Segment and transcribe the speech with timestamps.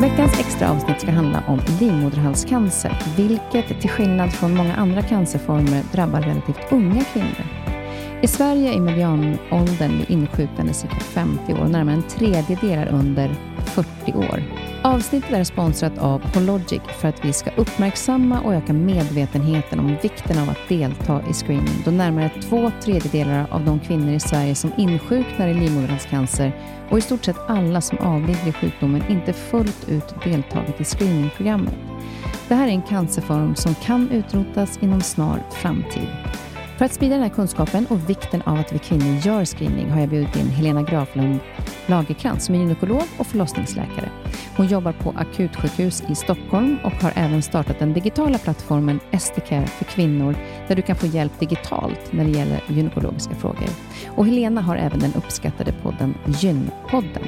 [0.00, 6.20] Veckans extra avsnitt ska handla om livmoderhalscancer, vilket till skillnad från många andra cancerformer drabbar
[6.20, 7.46] relativt unga kvinnor.
[8.22, 13.36] I Sverige är medianåldern vid insjuknande cirka 50 år och närmare en tredjedel är under
[13.64, 14.69] 40 år.
[14.82, 20.38] Avsnittet är sponsrat av Hologic för att vi ska uppmärksamma och öka medvetenheten om vikten
[20.38, 24.72] av att delta i screening, då närmare två tredjedelar av de kvinnor i Sverige som
[24.76, 26.52] insjuknar i livmoderhalscancer
[26.90, 31.74] och i stort sett alla som avlider i sjukdomen inte fullt ut deltagit i screeningprogrammet.
[32.48, 36.08] Det här är en cancerform som kan utrotas inom snar framtid.
[36.80, 40.00] För att sprida den här kunskapen och vikten av att vi kvinnor gör screening har
[40.00, 41.38] jag bjudit in Helena Graflund
[41.86, 44.10] Lagerkrantz som är gynekolog och förlossningsläkare.
[44.56, 49.84] Hon jobbar på akutsjukhus i Stockholm och har även startat den digitala plattformen STCare för
[49.84, 50.36] kvinnor
[50.68, 53.68] där du kan få hjälp digitalt när det gäller gynekologiska frågor.
[54.08, 57.26] Och Helena har även den uppskattade podden Gynpodden.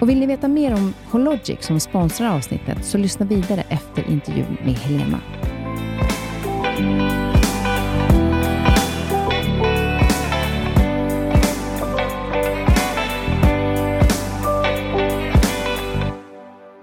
[0.00, 4.56] Och vill ni veta mer om Hologic som sponsrar avsnittet så lyssna vidare efter intervjun
[4.64, 5.20] med Helena.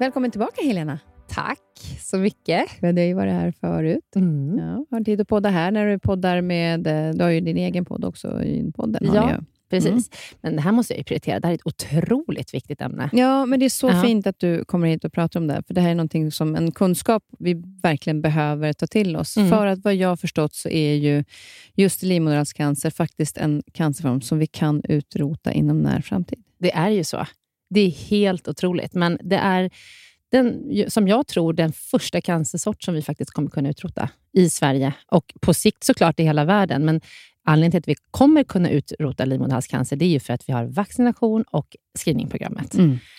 [0.04, 1.00] Välkommen tillbaka Helena.
[1.30, 1.60] Tack
[2.00, 2.66] så mycket.
[2.82, 4.16] Du har ju varit här förut.
[4.16, 4.58] Mm.
[4.58, 6.88] Ja, har tid att podda här när du poddar med...
[6.88, 9.08] eh, Du har ju din egen podd också, i podden.
[9.10, 9.26] har Ja.
[9.26, 9.38] ni ju.
[9.70, 9.90] Precis.
[9.92, 10.02] Mm.
[10.42, 11.40] Men det här måste jag ju prioritera.
[11.40, 13.10] Det här är ett otroligt viktigt ämne.
[13.14, 14.02] Ja, men det är så Ja.
[14.02, 15.64] fint att du kommer hit och pratar om det.
[15.68, 19.38] För det här är någonting som en kunskap vi verkligen behöver ta till oss.
[19.38, 19.50] Mm.
[19.50, 21.24] För att vad jag har förstått så är ju
[21.76, 26.40] just livmoderhalscancer faktiskt en cancerform som vi kan utrota inom när framtid.
[26.60, 27.26] Det är ju så.
[27.74, 28.94] Det är helt otroligt.
[28.94, 29.70] Men det är,
[30.32, 34.94] den, som jag tror, den första cancersort som vi faktiskt kommer kunna utrota i Sverige.
[35.08, 36.86] Och på sikt såklart i hela världen.
[36.86, 37.02] Men
[37.46, 40.66] anledningen till att vi kommer kunna utrota livmoderhalscancer det är ju för att vi har
[40.66, 42.76] vaccination och screeningprogrammet.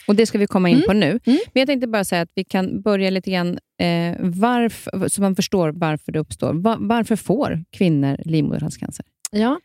[0.09, 0.87] Och Det ska vi komma in Mm.
[0.87, 1.07] på nu.
[1.07, 1.21] Mm.
[1.25, 5.37] Men jag tänkte bara säga att vi kan börja lite grann, eh, varför, så man
[5.37, 6.55] förstår varför det uppstår.
[6.55, 9.05] Va, varför får kvinnor livmoderhalscancer?
[9.31, 9.61] Ja.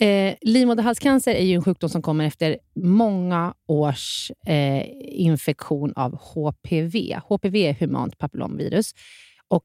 [0.00, 7.20] Eh, livmoderhalscancer är ju en sjukdom som kommer efter många års eh, infektion av HPV.
[7.28, 8.94] HPV är humant papillomvirus.
[9.48, 9.64] Och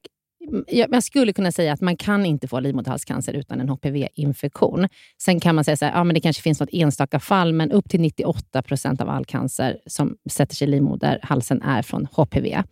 [0.50, 4.88] mm, jag, jag skulle kunna säga att man kan inte få livmoderhalscancer utan en HPV-infektion.
[5.22, 7.90] Sen kan man säga att ja, men det kanske finns något enstaka fall, men upp
[7.90, 12.63] till 98 procent av all cancer som sätter sig i livmoderhalsen är från HPV.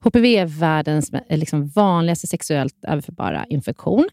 [0.00, 4.08] HPV är världens eh, liksom, vanligaste sexuellt överförbara infektion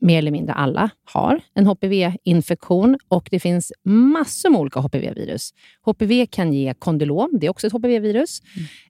[0.00, 5.50] mer eller mindre alla har en HPV-infektion och det finns massor med olika HPV-virus.
[5.84, 8.42] HPV kan ge kondylom, det är också ett HPV-virus.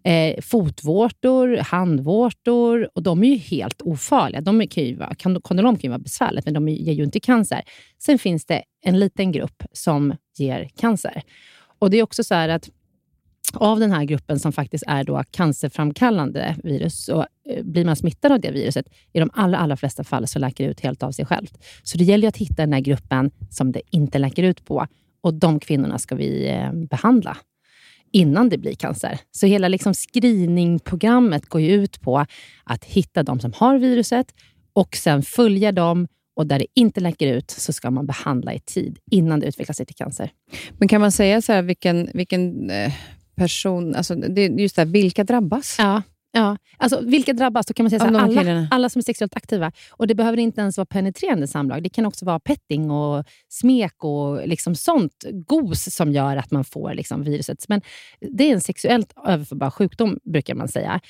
[0.04, 4.40] Eh, fotvårtor, handvårtor och de är ju helt ofarliga.
[4.40, 7.62] De kan ju vara, kondylom kan ju vara besvärligt, men de ger ju inte cancer.
[7.98, 11.22] Sen finns det en liten grupp som ger cancer.
[11.78, 12.68] Och Det är också så här att
[13.54, 18.32] av den här gruppen som faktiskt är då cancerframkallande virus, så eh, blir man smittad
[18.32, 21.12] av det viruset, i de allra, allra flesta fall så läker det ut helt av
[21.12, 21.58] sig självt.
[21.82, 24.86] Så det gäller att hitta den här gruppen som det inte läker ut på.
[25.20, 27.36] Och de kvinnorna ska vi eh, behandla
[28.12, 29.18] innan det blir cancer.
[29.30, 32.26] Så hela liksom screeningprogrammet går ju ut på
[32.64, 34.34] att hitta de som har viruset
[34.72, 38.60] och sen följa dem och där det inte läcker ut så ska man behandla i
[38.60, 40.30] tid innan det utvecklar sig till cancer.
[40.78, 42.92] Men kan man säga så här, vilken, vilken eh,
[43.38, 45.76] person, alltså det, just det här, vilka drabbas?
[45.78, 46.02] Ja.
[46.32, 47.66] Ja, alltså vilka drabbas?
[47.66, 48.68] Då kan man säga så Av här, de alla, killarna.
[48.70, 49.72] alla som är sexuellt aktiva.
[49.90, 51.82] Och Det behöver inte ens vara penetrerande samlag.
[51.82, 56.64] Det kan också vara petting och smek och liksom sånt gos som gör att man
[56.64, 57.64] får liksom viruset.
[57.68, 57.80] Men
[58.20, 61.00] det är en sexuellt överförbar sjukdom, brukar man säga.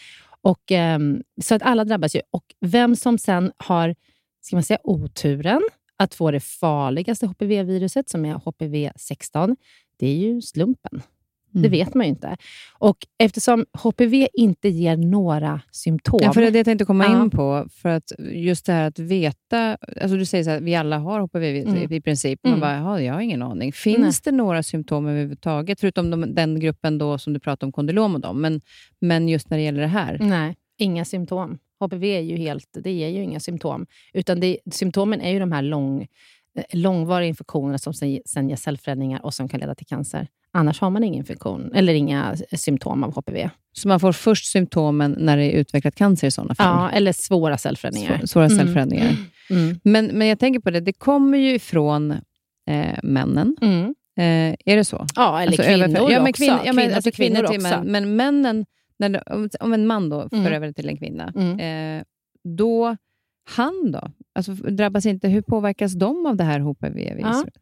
[0.43, 2.21] Och, ehm, så att alla drabbas ju.
[2.31, 3.95] Och vem som sen har
[4.41, 5.63] ska man säga, oturen
[5.97, 9.57] att få det farligaste HPV-viruset, som är HPV-16,
[9.99, 11.03] det är ju slumpen.
[11.51, 11.71] Det Mm.
[11.71, 12.37] vet man ju inte.
[12.79, 16.21] Och eftersom HPV inte ger några symptom...
[16.23, 17.23] Ja, för det är det jag tänkte komma Ja.
[17.23, 17.67] in på.
[17.73, 19.77] För att just det här att veta...
[20.03, 21.93] Alltså du säger så här, vi alla har HPV Mm.
[21.93, 22.41] i princip.
[22.45, 22.61] Man Mm.
[22.61, 23.73] bara, "Jaha, jag har ingen aning.
[23.73, 25.81] Finns det några symptom överhuvudtaget?
[25.81, 28.41] Förutom de, den gruppen då som du pratar om, kondylom och dem.
[28.41, 28.61] Men,
[29.01, 30.19] men just när det gäller det här.
[30.21, 31.59] Nej, inga symptom.
[31.81, 33.87] HPV är ju helt, det ger ju inga symptom.
[34.13, 39.25] Utan det, symptomen är ju de här lång, eh, långvariga infektionerna som sen ger cellförändringar
[39.25, 40.27] och som kan leda till cancer.
[40.53, 43.51] Annars har man ingen infektion eller inga symptom av HPV.
[43.73, 46.67] Så man får först symptomen när det är utvecklat cancer i sådana fall?
[46.67, 48.17] Ja, eller svåra cellförändringar.
[48.19, 48.59] Svå- Svåra Mm.
[48.59, 49.17] cellförändringar.
[49.51, 49.81] Mm.
[49.85, 52.11] Men, men jag tänker på det, det kommer ju ifrån
[52.71, 53.57] eh, männen.
[53.61, 53.95] Mm.
[54.19, 55.07] Eh, är det så?
[55.17, 56.33] Ja, eller Alltså, kvinnor ja, men också.
[56.43, 57.61] kvinn, ja, men, Kvinnor alltså, kvinnor, till också.
[57.61, 57.87] män.
[57.87, 58.67] Men männen,
[58.99, 59.23] när
[59.63, 60.53] om- en man då för Mm.
[60.53, 61.61] över till en kvinna, Mm.
[61.99, 62.05] eh,
[62.57, 62.97] då
[63.49, 64.11] han då?
[64.35, 67.55] Alltså, drabbas inte, hur påverkas de av det här HPV-viruset?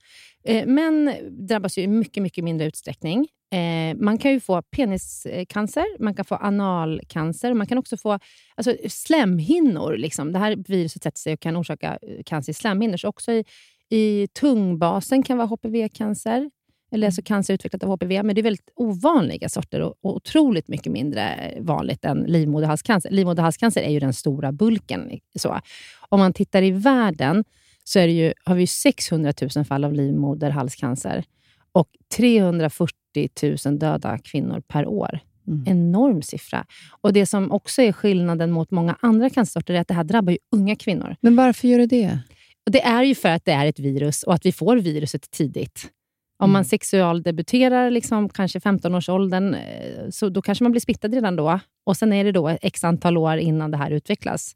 [0.43, 0.53] Ja.
[0.53, 1.15] Eh, män
[1.49, 3.29] drabbas ju i mycket, mycket mindre utsträckning.
[3.53, 8.19] Eh, man kan ju få peniscancer, man kan få analcancer, man kan också få
[8.55, 9.97] alltså, slemhinnor.
[9.97, 10.33] Liksom.
[10.33, 12.97] Det här viruset sätter sig och kan orsaka eh, cancer i slemhinnor.
[12.97, 13.45] Så också i,
[13.91, 16.51] i tungbasen kan vara HPV-cancer
[16.93, 20.69] eller alltså cancer utvecklat av HPV, men det är väldigt ovanliga sorter och, och otroligt
[20.69, 23.11] mycket mindre vanligt än livmoderhalscancer.
[23.11, 25.21] Livmoderhalscancer är ju den stora bulken.
[25.39, 25.61] Så.
[26.09, 27.45] Om man tittar i världen
[27.85, 31.25] så är ju, har vi 600 000 fall av livmoderhalscancer
[31.73, 33.29] och 340
[33.67, 35.21] 000 döda kvinnor per år.
[35.47, 35.65] Mm.
[35.67, 36.67] Enorm siffra.
[37.01, 40.33] Och Det som också är skillnaden mot många andra cancersorter är att det här drabbar
[40.33, 41.17] ju unga kvinnor.
[41.21, 42.19] Men varför gör det det?
[42.67, 45.31] Och det är ju för att det är ett virus och att vi får viruset
[45.31, 45.91] tidigt.
[46.39, 46.65] Om man mm.
[46.65, 51.61] sexualdebuterar liksom, kanske 15-årsåldern, eh, så då kanske man blir smittad redan då.
[51.87, 54.55] Och Sen är det då x antal år innan det här utvecklas.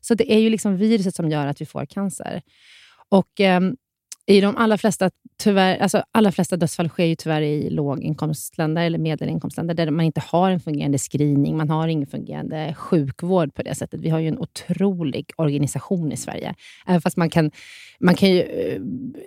[0.00, 2.42] Så det är ju liksom viruset som gör att vi får cancer.
[3.08, 3.60] Och eh,
[4.26, 8.98] i de allra flesta, tyvärr, alltså allra flesta dödsfall sker ju tyvärr i låginkomstländer eller
[8.98, 11.56] medelinkomstländer där man inte har en fungerande screening.
[11.56, 14.00] Man har ingen fungerande sjukvård på det sättet.
[14.00, 16.54] Vi har ju en otrolig organisation i Sverige.
[16.86, 17.50] Även fast man kan,
[18.00, 18.80] man kan ju, eh,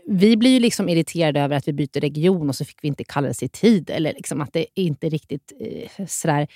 [0.08, 3.04] vi blir ju liksom irriterade över att vi byter region och så fick vi inte
[3.04, 3.90] kallelse i tid.
[3.90, 6.48] Eller liksom att det inte riktigt eh, sådär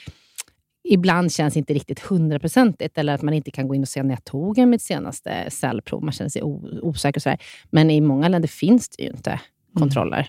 [0.90, 4.10] ibland känns inte riktigt hundraprocentigt eller att man inte kan gå in och se när
[4.10, 6.04] jag tog en mitt senaste cellprov.
[6.04, 6.44] Man känner sig
[6.82, 7.20] osäker.
[7.20, 7.40] Och så här.
[7.70, 9.42] Men i många länder finns det ju inte mm.
[9.74, 10.18] kontroller.
[10.18, 10.28] Mm.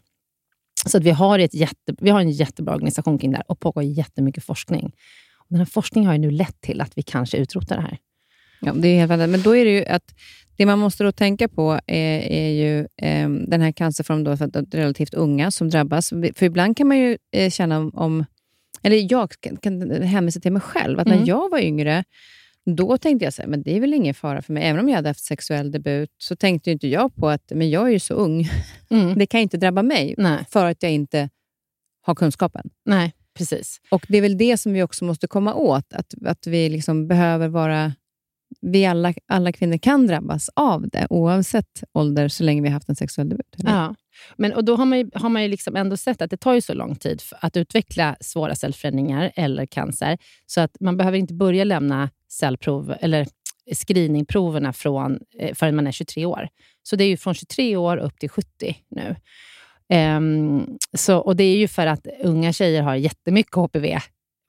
[0.87, 3.61] Så att vi, har ett jätte, vi har en jättebra organisation kring det här och
[3.61, 4.87] pågår jättemycket forskning.
[5.37, 7.99] Och den här forskningen har ju nu lett till att vi kanske utrotar det här.
[8.61, 9.29] Ja, det är helt vanligt.
[9.29, 10.15] Men då är det ju att
[10.57, 15.15] det man måste då tänka på är, är ju eh, den här cancerformen för relativt
[15.15, 16.09] unga som drabbas.
[16.09, 18.25] För ibland kan man ju eh, känna om, om
[18.83, 21.27] eller jag kan, kan hänvisa till mig själv, att när mm.
[21.27, 22.05] jag var yngre,
[22.77, 24.65] då tänkte jag så här, men det är väl ingen fara för mig.
[24.65, 27.87] Även om jag hade haft sexuell debut, så tänkte inte jag på att men jag
[27.87, 28.49] är ju så ung.
[28.93, 29.19] Mm.
[29.19, 30.45] Det kan inte drabba mig, Nej.
[30.51, 31.29] för att jag inte
[32.03, 32.71] har kunskapen.
[32.85, 33.81] Nej, precis.
[33.91, 37.09] Och Det är väl det som vi också måste komma åt, att, att vi liksom
[37.09, 37.93] behöver vara
[38.61, 42.89] vi alla, alla kvinnor kan drabbas av det, oavsett ålder, så länge vi har haft
[42.89, 43.57] en sexuell debut.
[43.59, 43.71] Eller?
[43.71, 43.95] Ja.
[44.37, 46.55] Men, och då har man ju, har man ju liksom ändå sett att det tar
[46.55, 51.35] ju så lång tid att utveckla svåra cellförändringar eller cancer, så att man behöver inte
[51.35, 53.27] börja lämna cellprov eller
[53.75, 56.49] screeningproverna från, eh, förrän man är 23 år.
[56.83, 59.17] Så det är ju från 23 år upp till 70 nu.
[60.17, 64.01] Um, så, och Det är ju för att unga tjejer har jättemycket HPV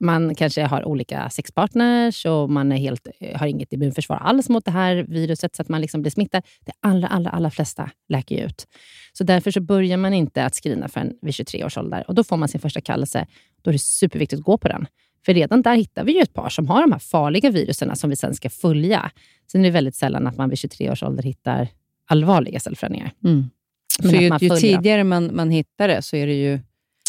[0.02, 4.70] man kanske har olika sexpartners och man är helt, har inget immunförsvar alls mot det
[4.70, 6.42] här viruset, så att man liksom blir smittad.
[6.64, 8.66] De allra, allra, allra flesta läker ut.
[9.12, 12.04] Så därför så börjar man inte att screena förrän vid 23 års ålder.
[12.08, 13.26] Och då får man sin första kallelse.
[13.62, 14.86] Då är det superviktigt att gå på den.
[15.24, 18.10] För redan där hittar vi ju ett par som har de här farliga virusen som
[18.10, 19.10] vi sen ska följa.
[19.52, 21.68] Sen är det väldigt sällan att man vid 23 års ålder hittar
[22.06, 23.12] allvarliga cellförändringar.
[23.24, 23.50] Mm.
[24.02, 26.60] Så ju, ju tidigare man, man hittar det så är det ju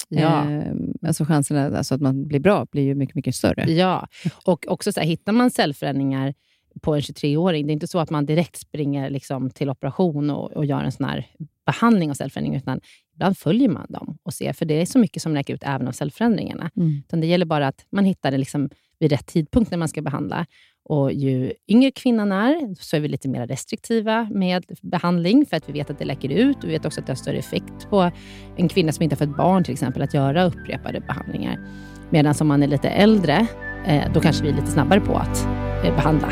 [0.09, 0.51] Ja.
[0.51, 0.73] Eh,
[1.05, 3.71] alltså chanserna alltså att man blir bra blir ju mycket, mycket större.
[3.71, 4.07] Ja,
[4.45, 6.33] och också så här, hittar man cellförändringar
[6.81, 10.51] på en 23-åring, det är inte så att man direkt springer liksom till operation och,
[10.51, 11.27] och gör en sån här
[11.65, 12.81] behandling av cellförändringar, utan
[13.13, 15.87] ibland följer man dem och ser, för det är så mycket som läker ut även
[15.87, 16.71] av cellförändringarna.
[16.75, 17.03] Mm.
[17.07, 18.69] Utan det gäller bara att man hittar det liksom
[18.99, 20.45] vid rätt tidpunkt när man ska behandla.
[20.85, 25.69] Och ju yngre kvinnan är, så är vi lite mer restriktiva med behandling, för att
[25.69, 26.57] vi vet att det läcker ut.
[26.63, 28.11] Vi vet också att det har större effekt på
[28.57, 31.59] en kvinna som inte har fött barn, till exempel, att göra upprepade behandlingar.
[32.09, 33.47] Medan om man är lite äldre,
[33.87, 35.45] eh, då kanske vi är lite snabbare på att
[35.85, 36.29] eh, behandla.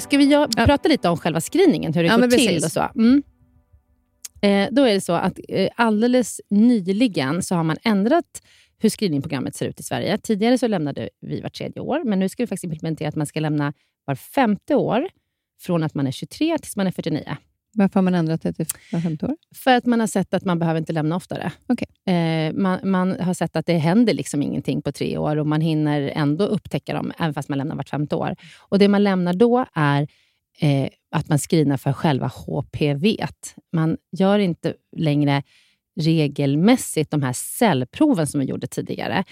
[0.00, 0.48] Ska vi ja.
[0.56, 2.64] prata lite om själva screeningen, hur det ja, går till?
[2.64, 2.88] Och så?
[2.94, 3.22] Mm.
[4.40, 8.42] Eh, då är det så att eh, alldeles nyligen så har man ändrat
[8.78, 10.18] hur screeningprogrammet ser ut i Sverige.
[10.18, 13.26] Tidigare så lämnade vi var tredje år, men nu ska vi faktiskt implementera att man
[13.26, 13.72] ska lämna
[14.04, 15.08] var femte år
[15.60, 17.36] från att man är 23 tills man är 49.
[17.72, 19.36] Varför har man ändrat det till var femte år?
[19.54, 21.52] För att man har sett att man behöver inte lämna oftare.
[21.68, 22.14] Okay.
[22.14, 25.60] Eh, man, man, har sett att det händer liksom ingenting på tre år och man
[25.60, 28.36] hinner ändå upptäcka dem, även fast man lämnar vart femte år.
[28.58, 30.08] Och Det man lämnar då är
[30.60, 33.16] eh, att man screenar för själva HPV.
[33.72, 35.42] Man gör inte längre
[36.00, 39.24] regelmässigt de här cellproven som vi gjorde tidigare.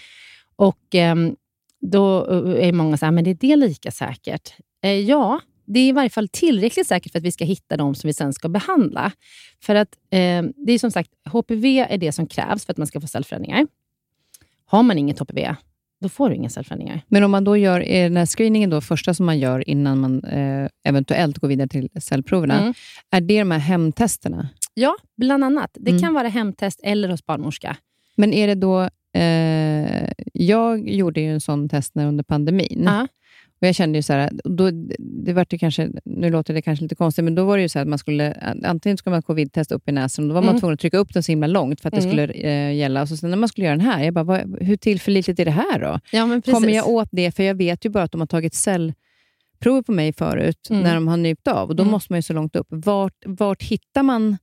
[0.56, 1.16] Och eh,
[1.80, 2.24] Då
[2.56, 4.54] är många så här, men är det lika säkert?
[4.82, 7.94] Eh, ja, det är i varje fall tillräckligt säkert för att vi ska hitta de
[7.94, 9.12] som vi sen ska behandla.
[9.60, 12.86] För att eh, det är som sagt, HPV är det som krävs för att man
[12.86, 13.66] ska få cellförändringar.
[14.66, 15.54] Har man inget HPV,
[16.00, 17.00] då får du inga cellförändringar.
[17.08, 19.98] Men om man då gör, är den här screeningen då första som man gör innan
[20.00, 22.74] man eh, eventuellt går vidare till cellproverna, mm.
[23.10, 24.48] är det de här hemtesterna?
[24.74, 25.70] Ja, bland annat.
[25.74, 26.02] Det Mm.
[26.02, 27.76] kan vara hemtest eller hos barnmorska.
[28.16, 28.88] Men är det då...
[29.20, 32.82] Eh, jag gjorde ju en sån test när under pandemin.
[32.84, 33.08] Ja.
[33.60, 36.82] Och jag kände ju så här, då, det var det kanske, nu låter det kanske
[36.82, 38.32] lite konstigt, men då var det ju så att man skulle,
[38.64, 40.60] antingen ska man ha covid-test upp i näsan, och då var man Mm.
[40.60, 42.10] tvungen att trycka upp den så himla långt för att det Mm.
[42.10, 43.02] skulle eh, gälla.
[43.02, 45.44] Och så sen när man skulle göra den här, jag bara, vad, hur tillförlitligt är
[45.44, 46.00] det här då?
[46.12, 46.40] Ja.
[46.44, 47.32] Kommer jag åt det?
[47.36, 50.82] För jag vet ju bara att de har tagit cellprover på mig förut, Mm.
[50.82, 51.68] när de har nypt av.
[51.68, 51.90] Och då Mm.
[51.90, 52.66] måste man ju så långt upp.
[52.70, 54.36] Vart, vart hittar man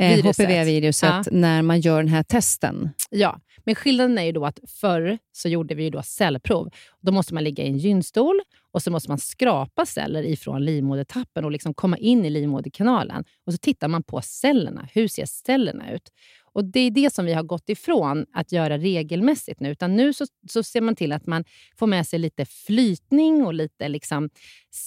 [0.00, 0.46] eh, Viruset.
[0.48, 1.32] HPV-viruset Ja.
[1.32, 2.90] när man gör den här testen?
[3.10, 6.70] Ja, men skillnaden är ju då att förr så gjorde vi ju då cellprov.
[7.00, 8.40] Då måste man ligga i en gynstol
[8.72, 13.24] och så måste man skrapa celler ifrån livmodertappen och liksom komma in i livmoderkanalen.
[13.46, 14.88] Och så tittar man på cellerna.
[14.92, 16.12] Hur ser cellerna ut?
[16.52, 19.70] Och Det är det som vi har gått ifrån att göra regelmässigt nu.
[19.70, 21.44] Utan nu så, så ser man till att man
[21.76, 24.30] får med sig lite flytning och lite liksom,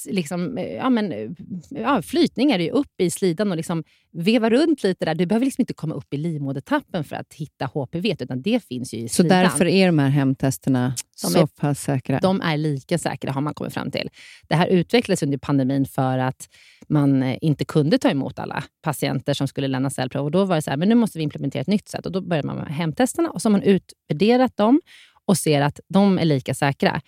[0.09, 1.29] liksom, eh, ja, men, eh,
[1.69, 3.83] ja, flytning är ju upp i slidan och liksom
[4.13, 5.15] veva runt lite där.
[5.15, 8.93] Du behöver liksom inte komma upp i livmodertappen för att hitta HPV, utan det finns
[8.93, 9.39] ju i Så slidan.
[9.43, 12.19] därför är de här hemtesterna De så är- pass säkra?
[12.19, 14.09] De är lika säkra har man kommit fram till.
[14.49, 16.49] Det här utvecklades under pandemin för att
[16.89, 20.25] man eh, inte kunde ta emot alla patienter som skulle lämna cellprov.
[20.25, 22.05] Och då var det så här, men nu måste vi implementera ett nytt sätt.
[22.05, 24.81] Och Då började man med hemtesterna och så har man utvärderat dem
[25.25, 27.01] och ser att de är lika säkra.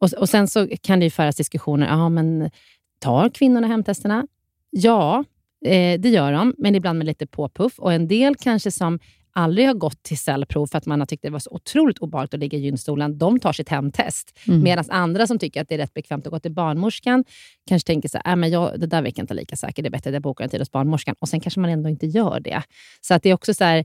[0.00, 1.86] Och, och Sen så kan det ju föras diskussioner.
[1.86, 2.50] Ja, men
[2.98, 4.26] tar kvinnorna hemtesterna?
[4.70, 5.24] Ja,
[5.64, 7.78] eh, det gör de, men ibland med lite påpuff.
[7.78, 8.98] Och En del kanske som
[9.32, 12.34] aldrig har gått till cellprov för att man har tyckt det var så otroligt obehagligt
[12.34, 14.38] att ligga i gynstolen, de tar sitt hemtest.
[14.48, 14.62] Mm.
[14.62, 17.24] Medan andra som tycker att det är rätt bekvämt att gå till barnmorskan
[17.66, 19.90] kanske tänker så här, äh, men jag, det där verkar inte lika säkert, det är
[19.90, 21.14] bättre att jag bokar en tid hos barnmorskan.
[21.18, 22.62] Och sen kanske man ändå inte gör det.
[23.00, 23.84] Så att det är också så här,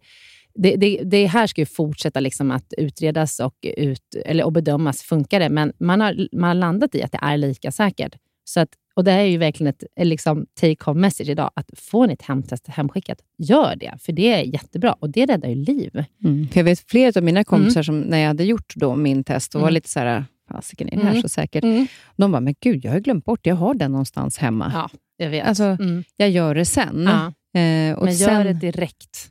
[0.56, 5.02] det, det, det här ska ju fortsätta liksom att utredas och, ut, eller, och bedömas.
[5.02, 5.50] Funkar det?
[5.50, 8.16] Men man har, man har landat i att det är lika säkert.
[8.44, 11.52] Så att, och Det är ju verkligen ett liksom take-home message idag.
[11.54, 13.94] Att får ni ett hemtest hemskickat, gör det.
[14.02, 16.04] För det är jättebra och det räddar ju liv.
[16.24, 16.48] Mm.
[16.48, 19.56] För jag vet flera av mina kompisar som när jag hade gjort då min test
[19.56, 19.74] och var Mm.
[19.74, 21.22] lite så här, fasiken är det här Mm.
[21.22, 21.64] så säkert?
[21.64, 21.88] Mm.
[22.16, 24.72] De bara, men gud, jag har glömt bort, jag har den någonstans hemma.
[24.74, 25.48] Ja, jag vet.
[25.48, 26.04] Alltså, Mm.
[26.18, 27.04] jag gör det sen.
[27.08, 27.62] Ja, Eh,
[28.04, 29.30] men sen gör det direkt.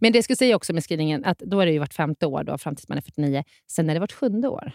[0.00, 2.44] Men det skulle säga också med screeningen, att då är det ju vart femte år,
[2.44, 3.44] då, fram tills man är 49.
[3.70, 4.72] Sen är det vart sjunde år.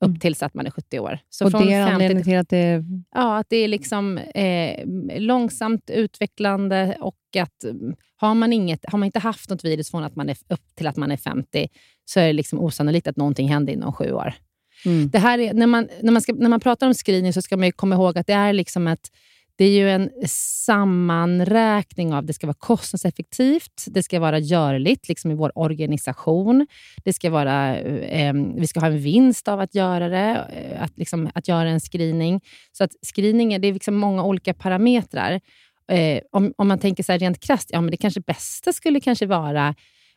[0.00, 0.20] Upp Mm.
[0.20, 1.18] tills att man är 70 år.
[1.30, 2.84] Så och från det är 50 anledningen till att det...
[3.14, 4.86] Ja, att det är liksom eh,
[5.18, 10.04] långsamt utvecklande och att mm, har man, inget, har man inte haft något virus från
[10.04, 11.68] att man är upp till att man är 50
[12.04, 14.34] så är det liksom osannolikt att någonting händer inom sju år.
[14.84, 15.10] Mm.
[15.10, 17.56] Det här är, när, man, när, man ska, när man pratar om screening så ska
[17.56, 19.10] man ju komma ihåg att det är liksom ett
[19.56, 20.10] det är ju en
[20.64, 26.66] sammanräkning av det ska vara kostnadseffektivt, det ska vara görligt liksom i vår organisation.
[27.04, 30.98] Det ska vara, eh, vi ska ha en vinst av att göra det, eh, att,
[30.98, 32.40] liksom, att göra en screening.
[32.72, 35.40] Så att screening är, det är liksom många olika parametrar.
[35.88, 39.00] Eh, om, om man tänker så här rent krasst, ja, men det kanske bästa skulle
[39.00, 39.74] kanske vara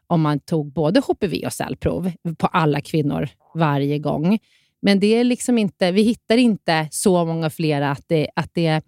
[0.07, 4.39] om man tog både HPV och cellprov på alla kvinnor varje gång.
[4.81, 8.81] Men det är liksom inte, vi hittar inte så många fler att det, att det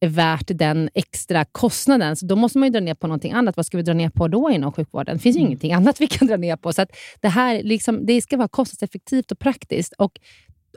[0.00, 2.16] är värt den extra kostnaden.
[2.16, 3.56] Så då måste man ju dra ner på någonting annat.
[3.56, 5.16] Vad ska vi dra ner på då inom sjukvården?
[5.16, 6.72] Det finns ju ingenting annat vi kan dra ner på.
[6.72, 6.90] Så att
[7.20, 10.12] det här liksom, det ska vara kostnadseffektivt och praktiskt och,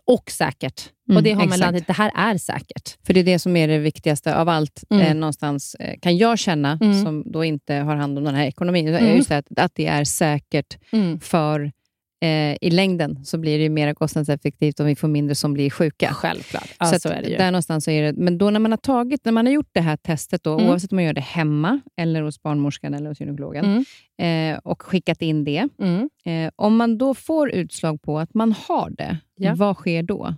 [0.06, 0.90] och säkert.
[1.10, 2.98] Mm, och det har man landat Det här är säkert.
[3.06, 4.84] För det är det som är det viktigaste av allt.
[4.90, 5.08] Mm.
[5.08, 7.04] Eh, någonstans eh, kan jag känna, Mm.
[7.04, 9.04] som då inte har hand om den här ekonomin, mm.
[9.04, 9.18] Mm.
[9.18, 10.78] just att, att det är säkert
[11.22, 11.72] för
[12.24, 16.14] eh, i längden så blir det mer kostnadseffektivt om vi får mindre som blir sjuka.
[16.14, 16.70] Självklart.
[16.80, 17.38] Ja, så så, är det ju.
[17.38, 19.70] Där någonstans så är det, men då när man har tagit, när man har gjort
[19.72, 20.70] det här testet, då, Mm.
[20.70, 23.84] oavsett om man gör det hemma, eller hos barnmorskan eller hos gynekologen,
[24.20, 24.54] Mm.
[24.54, 25.68] eh, och skickat in det.
[25.80, 26.10] Mm.
[26.26, 29.54] Eh, om man då får utslag på att man har det, Ja.
[29.56, 30.36] vad sker då?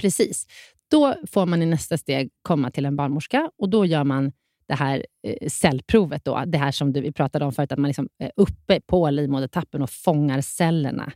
[0.00, 0.46] Precis.
[0.90, 4.32] Då får man i nästa steg komma till en barnmorska och då gör man
[4.68, 6.24] det här eh, cellprovet.
[6.24, 9.10] Då, det här som du, vi pratade om förut, att man liksom är uppe på
[9.10, 11.12] livmodertappen och fångar cellerna.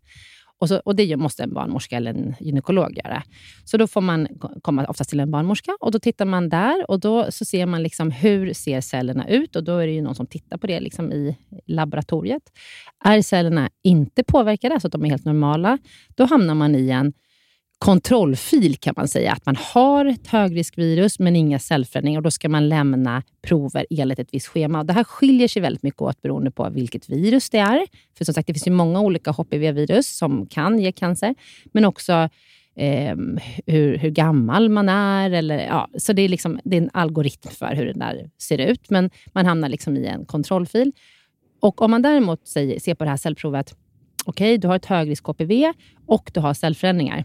[0.61, 3.23] Och, så, och Det måste en barnmorska eller en gynekolog göra.
[3.65, 4.29] Så då får man
[4.63, 7.83] komma oftast till en barnmorska och då tittar man där och då så ser man
[7.83, 10.81] liksom hur ser cellerna ut och då är det ju någon som tittar på det
[10.81, 11.37] liksom i
[11.67, 12.43] laboratoriet.
[13.05, 15.79] Är cellerna inte påverkade, så att de är helt normala,
[16.09, 17.13] då hamnar man i en
[17.79, 19.33] kontrollfil kan man säga.
[19.33, 22.19] Att man har ett högriskvirus men inga cellförändringar.
[22.19, 24.85] Och då ska man lämna prover enligt ett visst schema.
[24.85, 27.87] Det här skiljer sig väldigt mycket åt beroende på vilket virus det är.
[28.19, 31.35] För som sagt, det finns ju många olika HPV-virus som kan ge cancer.
[31.73, 32.29] Men också
[32.77, 33.17] eh,
[33.67, 35.31] hur, hur gammal man är.
[35.31, 38.59] Eller, ja, så det är, liksom, det är en algoritm för hur det där ser
[38.59, 38.91] ut.
[38.91, 40.93] Men man hamnar liksom i en kontrollfil.
[41.61, 43.75] Och om man däremot säger, ser på det här cellprovet,
[44.25, 45.73] okej, du har ett högrisk HPV
[46.07, 47.25] och du har cellförändringar.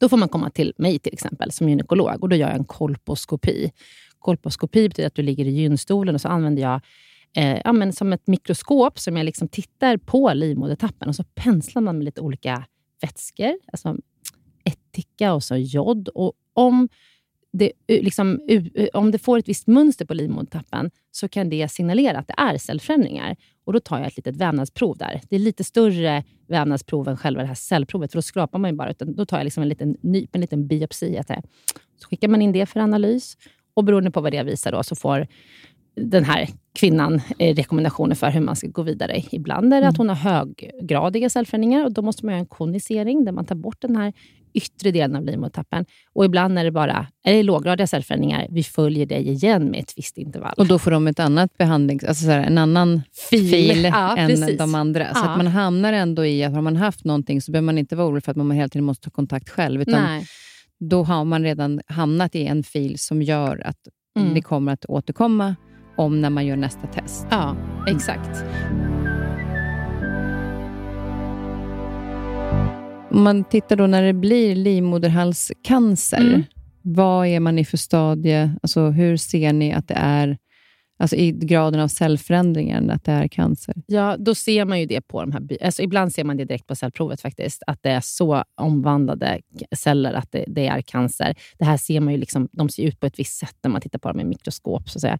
[0.00, 2.64] Då får man komma till mig till exempel som gynekolog och då gör jag en
[2.64, 3.72] kolposkopi.
[4.18, 6.80] kolposkopi betyder att du ligger i gynstolen och så använder jag
[7.36, 11.82] eh, ja, men som ett mikroskop som jag liksom tittar på livmodertappen och så penslar
[11.82, 12.64] man med lite olika
[13.00, 13.96] vätskor, alltså
[14.64, 16.08] ättika och så jod.
[16.08, 16.88] Och om
[17.52, 18.40] det, liksom,
[18.92, 22.58] om det får ett visst mönster på livmodertappen så kan det signalera att det är
[22.58, 23.36] cellförändringar.
[23.64, 25.20] Och Då tar jag ett litet vävnadsprov där.
[25.28, 28.76] Det är lite större vävnadsprov än själva det här cellprovet, för då skrapar man ju
[28.76, 28.90] bara.
[28.90, 31.20] Utan då tar jag liksom en liten nyp, en liten biopsi.
[31.96, 33.36] Så skickar man in det för analys
[33.74, 35.26] och beroende på vad det visar då, så får
[35.94, 39.22] den här kvinnan eh, rekommendationer för hur man ska gå vidare.
[39.30, 40.08] Ibland är det att mm.
[40.08, 43.80] hon har höggradiga cellförändringar och då måste man göra en konisering där man tar bort
[43.80, 44.12] den här
[44.58, 45.84] yttre delen av livmodertappen.
[46.12, 48.46] Och ibland är det bara är det låggradiga cellförändringar.
[48.50, 50.54] Vi följer dig igen med ett visst intervall.
[50.56, 54.16] Och då får de ett annat behandling, alltså så här, en annan fil, fil ja,
[54.16, 54.58] än precis.
[54.58, 55.14] de andra.
[55.14, 55.30] Så ja.
[55.30, 58.08] att man hamnar ändå i att har man haft någonting så behöver man inte vara
[58.08, 59.82] orolig för att man hela tiden måste ta kontakt själv.
[59.82, 60.26] Utan Nej.
[60.80, 63.88] Då har man redan hamnat i en fil som gör att
[64.18, 64.34] mm.
[64.34, 65.56] det kommer att återkomma
[65.96, 67.26] om när man gör nästa test.
[67.30, 67.56] Ja,
[67.88, 68.44] exakt.
[73.10, 76.44] Om man tittar då när det blir livmoderhalscancer, mm.
[76.82, 78.50] vad är man i för stadie?
[78.62, 80.38] Alltså, hur ser ni att det är
[81.00, 83.74] Alltså i graden av cellförändringen, att det är cancer?
[83.86, 85.64] Ja, då ser man ju det på de här...
[85.64, 89.40] Alltså ibland ser man det direkt på cellprovet faktiskt, att det är så omvandlade
[89.72, 91.34] celler att det, det är cancer.
[91.58, 93.80] Det här ser man ju, liksom, de ser ut på ett visst sätt när man
[93.80, 94.90] tittar på dem i mikroskop.
[94.90, 95.18] Så att säga.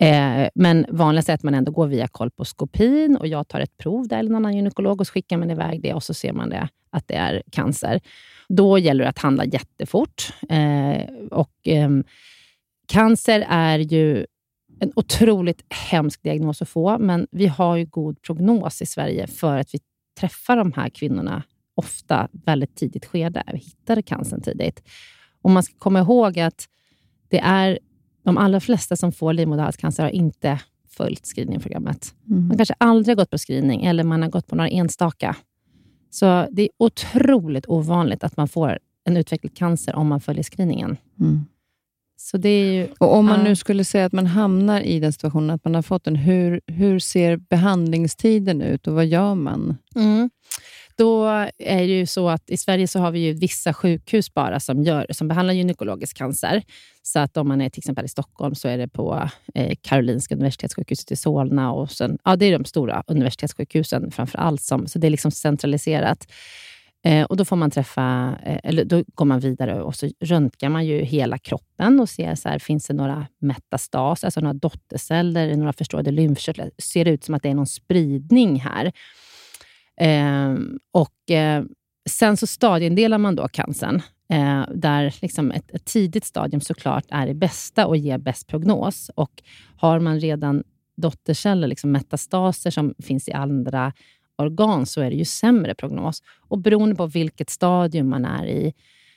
[0.00, 4.08] Eh, men vanligast är att man ändå går via kolposkopin och jag tar ett prov
[4.08, 6.50] där, eller någon annan gynekolog, och så skickar man iväg det och så ser man
[6.50, 8.00] det, att det är cancer.
[8.48, 10.32] Då gäller det att handla jättefort.
[10.48, 11.90] Eh, och, eh,
[12.88, 14.26] cancer är ju
[14.80, 19.58] en otroligt hemsk diagnos att få, men vi har ju god prognos i Sverige för
[19.58, 19.78] att vi
[20.20, 21.42] träffar de här kvinnorna
[21.74, 23.42] ofta väldigt tidigt skede.
[23.52, 24.82] Vi hittar cancern tidigt.
[25.42, 26.68] Och man ska komma ihåg att
[27.28, 27.78] det är
[28.24, 32.14] de allra flesta som får livmoderhalscancer har inte följt screeningprogrammet.
[32.28, 32.48] Mm.
[32.48, 35.36] Man kanske aldrig har gått på screening eller man har gått på några enstaka.
[36.10, 40.96] Så det är otroligt ovanligt att man får en utvecklad cancer om man följer screeningen.
[41.20, 41.44] Mm.
[42.20, 45.12] Så det är ju, och Om man nu skulle säga att man hamnar i den
[45.12, 49.76] situationen att man har fått den, hur, hur ser behandlingstiden ut och vad gör man?
[49.94, 50.30] Mm.
[50.96, 51.26] Då
[51.58, 54.82] är det ju så att i Sverige så har vi ju vissa sjukhus bara som,
[54.82, 56.62] gör, som behandlar gynekologisk cancer.
[57.02, 60.34] Så att om man är till exempel i Stockholm så är det på eh, Karolinska
[60.34, 61.72] universitetssjukhuset i Solna.
[61.72, 64.62] Och sen, ja, det är de stora universitetssjukhusen framför allt.
[64.62, 66.26] Som, så det är liksom centraliserat.
[67.08, 70.68] Eh, och Då får man träffa, eh, eller då går man vidare och så röntgar
[70.68, 75.56] man ju hela kroppen och ser så här, finns det några metastaser, alltså några dotterceller,
[75.56, 76.70] några förstorade lymfkörtlar.
[76.78, 78.92] Ser det ut som att det är någon spridning här?
[80.00, 80.54] Eh,
[80.92, 81.64] och eh,
[82.08, 87.26] Sen så stadiendelar man då cancern, eh, där liksom ett, ett, tidigt stadium såklart är
[87.26, 89.10] det bästa och ger bäst prognos.
[89.14, 89.42] Och
[89.76, 90.62] Har man redan
[90.96, 93.92] dotterceller, liksom metastaser som finns i andra
[94.38, 96.22] organ så är det ju sämre prognos.
[96.38, 98.74] Och beroende på vilket stadium man är i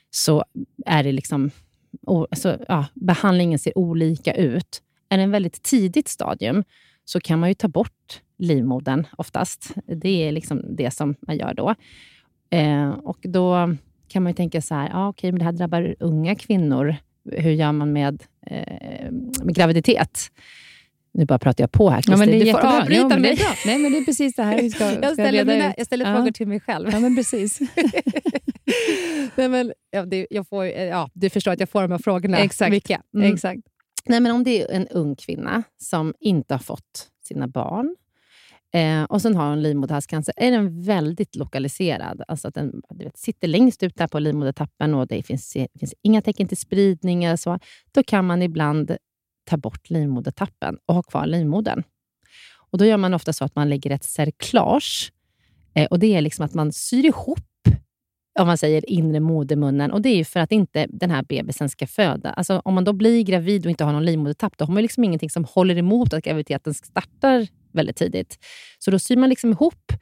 [0.10, 0.43] så
[0.86, 1.51] är det liksom...
[2.31, 4.81] Så, ja, behandlingen ser olika ut.
[5.10, 6.63] Är det en väldigt tidigt stadium
[7.05, 9.73] så kan man ju ta bort livmodern oftast.
[9.86, 11.75] Det är liksom det som man gör då.
[12.49, 13.75] Eh, och Då
[14.07, 16.95] kan man tänka så här, ja, okej, men det här drabbar unga kvinnor.
[17.31, 19.12] Hur gör man med, eh,
[19.43, 20.31] med graviditet?
[21.13, 22.04] Nu bara pratar jag på här.
[22.08, 23.39] Ja, du får avbryta ja, mig.
[23.65, 25.74] Nej, men det är precis det här vi ska, jag ställer, mina, ut.
[25.78, 26.15] Jag ställer ja.
[26.15, 26.89] frågor till mig själv.
[26.91, 27.60] Ja, men precis.
[29.36, 32.38] Nej, men, ja, det, jag får, ja, du förstår att jag får de här frågorna
[32.38, 32.71] Exakt.
[32.71, 33.02] mycket.
[33.15, 33.34] Mm.
[33.34, 33.62] Exakt.
[34.06, 37.95] Nej, men om det är en ung kvinna som inte har fått sina barn
[38.74, 42.21] eh, och sen har hon livmoderhalscancer, är den väldigt lokaliserad.
[42.28, 46.21] Alltså att den vet, sitter längst ut där på livmodertappen och det finns, finns inga
[46.21, 47.38] tecken till spridning.
[47.38, 47.60] Så,
[47.91, 48.97] då kan man ibland
[49.52, 51.84] ta bort livmodertappen och ha kvar livmodern.
[52.72, 55.12] Och Då gör man ofta så att man lägger ett cerklage.
[55.76, 57.40] Eh, och Det är liksom att man syr ihop
[58.40, 59.92] om man säger inre modermunnen.
[59.92, 62.30] Och Det är för att inte den här bebisen ska föda.
[62.30, 65.04] Alltså, om man då blir gravid och inte har någon livmodertapp, då har man liksom
[65.04, 68.38] ingenting som håller emot att graviditeten startar väldigt tidigt.
[68.80, 69.94] Så då syr man liksom ihop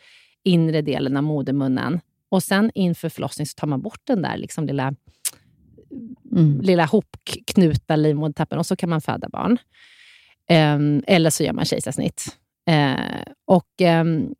[0.43, 1.99] inre delen av modermunnen
[2.31, 4.93] och sen inför förlossning så tar man bort den där liksom lilla
[6.31, 6.61] mm.
[6.61, 9.57] lilla hopknutna livmodertappen och så kan man föda barn.
[10.49, 12.37] Ehm, eller så gör man kejsarsnitt.
[12.69, 14.33] Eh, och, ehm,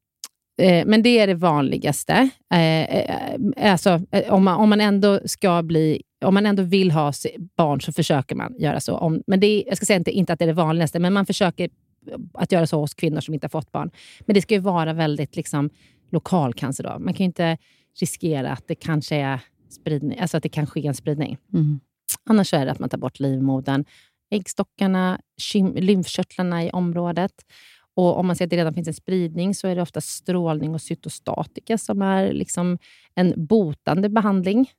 [0.62, 2.30] eh, men det är det vanligaste.
[2.54, 7.14] Eh, alltså, om, man, om, man ändå ska bli, om man ändå vill ha
[7.58, 8.98] barn så försöker man göra så.
[8.98, 11.14] Om, men det är, jag ska säga inte, inte att det är det vanligaste, men
[11.14, 11.70] man försöker
[12.34, 13.92] att göra så hos kvinnor som inte har fått barn.
[14.20, 15.70] Men det ska ju vara väldigt liksom,
[16.12, 16.84] lokal cancer.
[16.84, 17.00] Då.
[17.00, 17.58] Man kan ju inte
[18.00, 21.38] riskera att det kanske är spridning, alltså att det kan ske en spridning.
[21.54, 21.80] Mm.
[22.30, 23.86] Annars är det att man tar bort livmodern.
[24.32, 25.20] äggstockarna,
[25.76, 27.32] lymfkörtlarna i området.
[27.96, 30.74] Och Om man ser att det redan finns en spridning så är det ofta strålning
[30.74, 32.78] och cytostatika som är liksom
[33.16, 34.70] en botande behandling.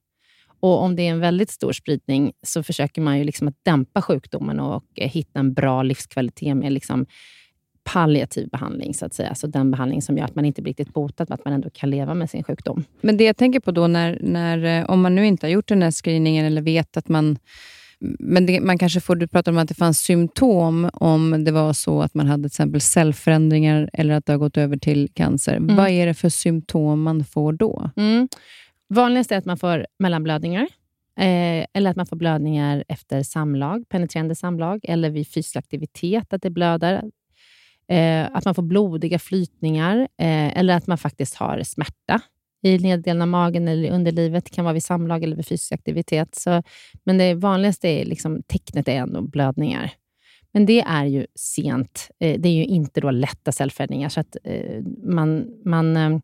[0.61, 4.03] Och Om det är en väldigt stor spridning så försöker man ju liksom att dämpa
[4.03, 7.07] sjukdomen och hitta en bra livskvalitet med liksom
[7.93, 9.29] palliativ behandling, så att säga.
[9.29, 11.71] Alltså den behandling som gör att man inte blir riktigt botad, men att man ändå
[11.71, 12.85] kan leva med sin sjukdom.
[13.01, 15.69] Men det jag tänker på då, när, när, eh, om man nu inte har gjort
[15.69, 17.39] den här screeningen eller vet att man
[18.19, 21.73] men det, man kanske får, du pratar om att det fanns symptom om det var
[21.73, 25.57] så att man hade till exempel cellförändringar eller att det har gått över till cancer.
[25.57, 25.77] Mm.
[25.77, 27.91] Vad är det för symptom man får då?
[27.97, 28.29] Mm.
[28.89, 30.69] Vanligast är att man får mellanblödningar.
[31.19, 36.43] Eh, eller att man får blödningar efter samlag, penetrerande samlag, eller vid fysisk aktivitet, att
[36.43, 37.03] det blöder.
[37.91, 42.21] Eh, att man får blodiga flytningar, eh, eller att man faktiskt har smärta
[42.63, 44.45] i neddelen av magen eller i underlivet.
[44.45, 46.35] Det kan vara vid samlag eller vid fysisk aktivitet.
[46.35, 46.63] Så,
[47.05, 49.93] men det vanligaste är liksom, tecknet är ändå blödningar.
[50.53, 52.11] Men det är ju sent.
[52.21, 56.19] Eh, det är ju inte då lätta cellförändringar, så att eh, man, man, eh,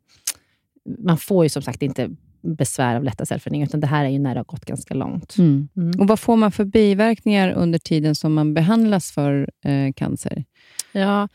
[0.99, 2.11] man får ju som sagt inte
[2.43, 5.39] besvär av lätta cellförändringar, utan det här är ju när det har gått ganska långt.
[5.39, 5.69] Mm.
[5.77, 6.01] Mm.
[6.01, 10.45] Och Vad får man för biverkningar under tiden som man behandlas för eh, cancer?
[10.93, 11.29] Ja,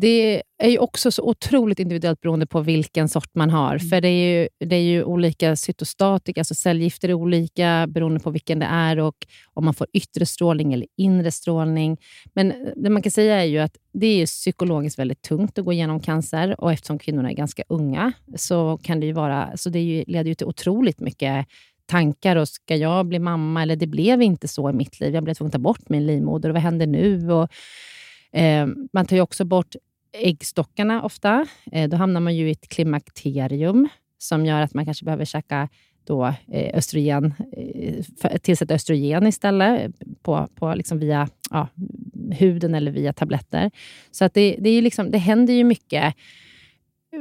[0.00, 3.74] det är ju också så otroligt individuellt beroende på vilken sort man har.
[3.74, 3.88] Mm.
[3.88, 8.30] För det är, ju, det är ju olika cytostatika, alltså cellgifter är olika beroende på
[8.30, 11.96] vilken det är och om man får yttre strålning eller inre strålning.
[12.34, 15.72] Men det man kan säga är ju att det är psykologiskt väldigt tungt att gå
[15.72, 19.80] igenom cancer och eftersom kvinnorna är ganska unga så kan det ju vara, så det
[19.80, 21.46] ju, leder ju till otroligt mycket
[21.86, 22.36] tankar.
[22.36, 23.62] Och ska jag bli mamma?
[23.62, 25.14] Eller det blev inte så i mitt liv.
[25.14, 26.48] Jag blev tvungen att ta bort min livmoder.
[26.48, 27.32] Och vad händer nu?
[27.32, 27.95] Och, Eh,
[28.92, 29.76] man tar ju också bort
[30.12, 31.46] äggstockarna ofta.
[31.72, 35.68] Eh, då hamnar man ju i ett klimakterium som gör att man kanske behöver käka
[36.04, 37.34] då, eh, östrogen,
[38.22, 41.68] eh, tillsätta östrogen istället på, på liksom via ja,
[42.30, 43.70] huden eller via tabletter.
[44.10, 46.14] Så att det, det, är liksom, det händer ju mycket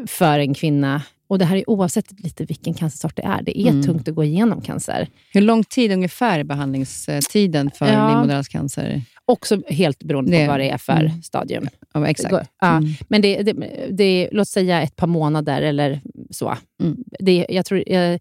[0.08, 3.41] för en kvinna och Det här är oavsett lite vilken cancersort det är.
[3.41, 3.84] Det är mm.
[3.84, 5.08] tungt att gå igenom cancer.
[5.34, 8.10] Hur lång tid ungefär är behandlingstiden för ja.
[8.10, 9.01] livmoderhalscancer?
[9.27, 10.45] Också helt beroende det.
[10.45, 11.21] på vad det är för mm.
[11.21, 11.67] stadium.
[11.93, 12.49] Ja, exakt.
[12.61, 12.89] Ja, mm.
[13.07, 13.53] Men det, det,
[13.91, 16.57] det, låt säga ett par månader eller så.
[16.83, 16.97] Mm.
[17.19, 17.83] Det, jag tror...
[17.88, 18.19] Jag,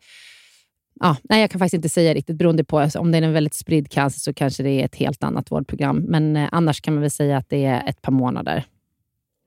[1.01, 2.37] ja, nej, jag kan faktiskt inte säga riktigt.
[2.37, 5.23] Beroende på om det är en väldigt spridd cancer så kanske det är ett helt
[5.23, 5.97] annat vårdprogram.
[5.97, 8.65] Men eh, annars kan man väl säga att det är ett par månader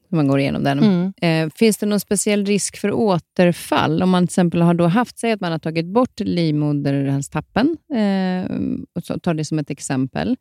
[0.10, 0.80] man går igenom den.
[0.80, 1.14] Mm.
[1.22, 4.04] Eh, finns det någon speciell risk för återfall?
[4.04, 8.58] Om man till exempel har då haft, sig att man har tagit bort livmoderhalstappen, eh,
[8.94, 10.38] och så tar det som ett exempel.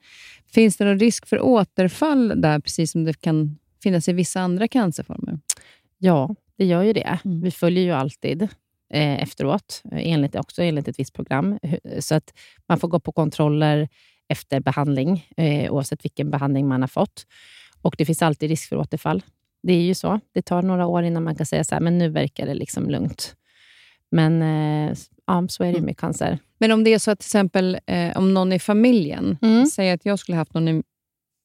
[0.53, 4.69] Finns det någon risk för återfall där, precis som det kan finnas i vissa andra
[4.69, 5.39] cancerformer?
[5.99, 7.19] Ja, det gör ju det.
[7.25, 7.41] Mm.
[7.43, 8.43] Vi följer ju alltid
[8.93, 11.59] eh, efteråt, enligt, också enligt ett visst program.
[11.99, 12.35] Så att
[12.69, 13.89] man får gå på kontroller
[14.29, 17.27] efter behandling, eh, oavsett vilken behandling man har fått.
[17.83, 19.23] Och Det finns alltid risk för återfall.
[19.67, 20.21] Det är ju så.
[20.35, 22.91] Det tar några år innan man kan säga så här, men nu verkar det liksom
[22.91, 23.37] lugnt.
[24.11, 25.85] Men eh, ja, så är det mm.
[25.85, 26.39] med cancer.
[26.59, 29.67] Men om det är så att till exempel eh, om någon i familjen, mm.
[29.67, 30.83] säger att jag skulle haft någon i,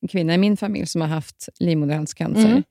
[0.10, 2.50] kvinna i min familj som har haft livmoderhalscancer.
[2.50, 2.64] Mm.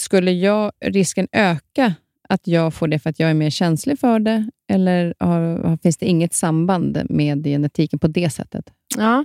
[0.00, 1.94] Skulle jag, risken öka
[2.28, 4.50] att jag får det för att jag är mer känslig för det?
[4.68, 8.64] Eller har, finns det inget samband med genetiken på det sättet?
[8.96, 9.24] Ja,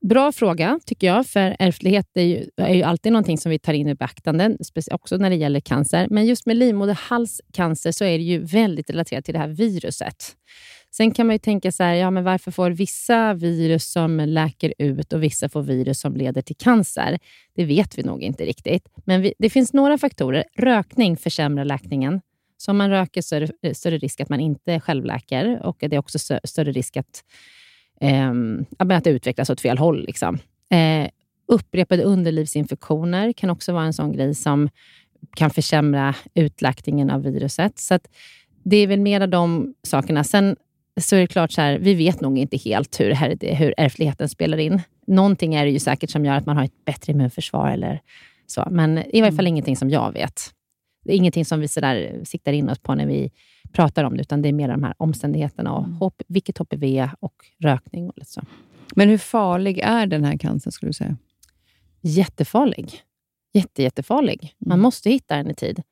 [0.00, 3.72] Bra fråga, tycker jag, för ärftlighet är ju, är ju alltid någonting som vi tar
[3.72, 4.56] in i beaktande,
[4.90, 6.06] också när det gäller cancer.
[6.10, 10.36] Men just med livmoderhalscancer så är det ju väldigt relaterat till det här viruset.
[10.92, 14.74] Sen kan man ju tänka så här, ja, men varför får vissa virus som läker
[14.78, 17.18] ut och vissa får virus som leder till cancer?
[17.54, 18.88] Det vet vi nog inte riktigt.
[19.04, 20.44] Men vi, det finns några faktorer.
[20.56, 22.20] Rökning försämrar läkningen.
[22.56, 25.96] Så om man röker så är det större risk att man inte självläker och det
[25.96, 27.24] är också större risk att
[28.00, 28.32] eh,
[28.78, 30.04] att det utvecklas åt fel håll.
[30.04, 30.38] Liksom.
[30.70, 31.08] Eh,
[31.48, 34.68] upprepade underlivsinfektioner kan också vara en sån grej som
[35.36, 37.78] kan försämra utläktningen av viruset.
[37.78, 37.98] Så
[38.62, 40.24] det är väl mer av de sakerna.
[40.24, 40.56] Sen
[41.00, 44.28] så är det klart, så här, vi vet nog inte helt hur, här, hur ärftligheten
[44.28, 44.82] spelar in.
[45.06, 47.70] Någonting är det ju säkert som gör att man har ett bättre immunförsvar.
[47.70, 48.00] Eller
[48.46, 48.68] så.
[48.70, 49.46] Men i varje fall mm.
[49.46, 50.40] ingenting som jag vet.
[51.04, 53.30] Det är ingenting som vi så där siktar in oss på när vi
[53.72, 56.10] pratar om det, utan det är mer de här omständigheterna och mm.
[56.28, 58.08] vilket HPV och rökning.
[58.08, 58.42] Och lite så.
[58.96, 61.16] Men hur farlig är den här cancern, skulle du säga?
[62.00, 63.02] Jättefarlig.
[63.52, 64.54] Jätte, jättefarlig.
[64.58, 64.82] Man mm.
[64.82, 65.82] måste hitta den i tid.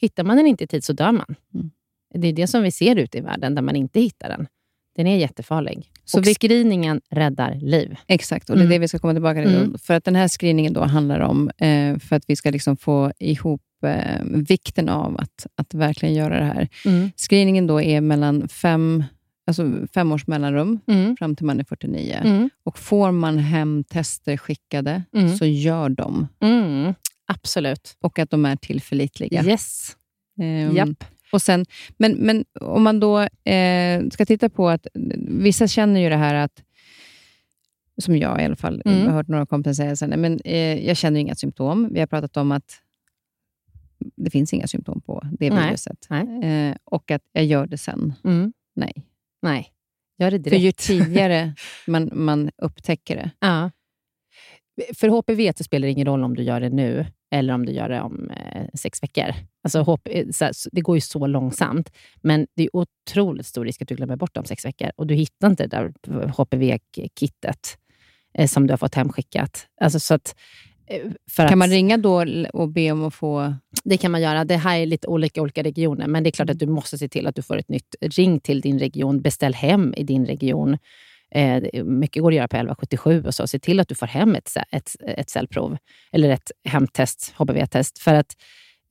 [0.00, 1.34] Hittar man den inte i tid så dör man.
[1.54, 1.70] Mm.
[2.14, 4.46] Det är det som vi ser ute i världen, där man inte hittar den.
[4.96, 5.90] Den är jättefarlig.
[6.04, 6.34] Så och vi...
[6.34, 7.96] screeningen räddar liv.
[8.06, 8.70] Exakt, och det är mm.
[8.70, 9.54] det vi ska komma tillbaka till.
[9.54, 9.78] Mm.
[9.78, 13.12] För att den här screeningen då handlar om, eh, för att vi ska liksom få
[13.18, 16.68] ihop eh, vikten av att, att verkligen göra det här.
[16.84, 17.10] Mm.
[17.16, 19.04] Screeningen då är mellan fem
[19.46, 21.16] alltså fem års mellanrum Mm.
[21.16, 22.20] fram till man är 49.
[22.24, 22.50] Mm.
[22.64, 25.36] Och får man hem tester skickade, Mm.
[25.36, 26.28] så gör dem.
[26.40, 26.94] Mm.
[27.26, 27.96] Absolut.
[28.00, 29.44] Och att de är tillförlitliga.
[29.44, 29.96] Yes.
[30.40, 31.04] Ehm, Japp.
[31.32, 33.20] Och sen, men, men om man då
[33.52, 34.86] eh, ska titta på att
[35.28, 36.62] vissa känner ju det här att,
[38.02, 38.98] som jag i alla fall, Mm.
[38.98, 41.88] jag har hört några kompisar säga, nej, men, eh, jag känner inga symptom.
[41.92, 42.80] Vi har pratat om att
[44.16, 45.66] det finns inga symptom på det Nej.
[45.66, 46.06] viruset.
[46.10, 46.44] Nej.
[46.44, 48.14] Eh, och att jag gör det sen.
[48.24, 48.52] Mm.
[48.76, 48.92] Nej.
[49.42, 49.72] Nej.
[50.18, 50.78] Gör det För ju direkt.
[50.78, 51.54] tidigare
[51.86, 53.30] man, man upptäcker det.
[53.40, 53.70] Ja.
[54.94, 57.72] För HPV så spelar det ingen roll om du gör det nu eller om du
[57.72, 59.34] gör det om eh, sex veckor.
[59.62, 63.82] Alltså, HP, så här, det går ju så långsamt, men det är otroligt stor risk
[63.82, 65.92] att du glömmer bort det om sex veckor och du hittar inte det där
[66.28, 67.78] HPV-kittet
[68.34, 69.66] eh, som du har fått hemskickat.
[69.80, 70.34] Alltså, så att,
[70.86, 73.54] eh, Kan att, man ringa då och be om att få...
[73.88, 74.44] Det kan man göra.
[74.44, 77.08] Det här är lite olika olika regioner, men det är klart att du måste se
[77.08, 79.20] till att du får ett nytt ring till din region.
[79.22, 80.78] Beställ hem i din region.
[81.34, 83.46] Eh, mycket går att göra på 1177 och så.
[83.46, 85.76] Se till att du får hem ett, ett, ett cellprov
[86.12, 87.98] eller ett hemtest, HPV-test.
[87.98, 88.36] För att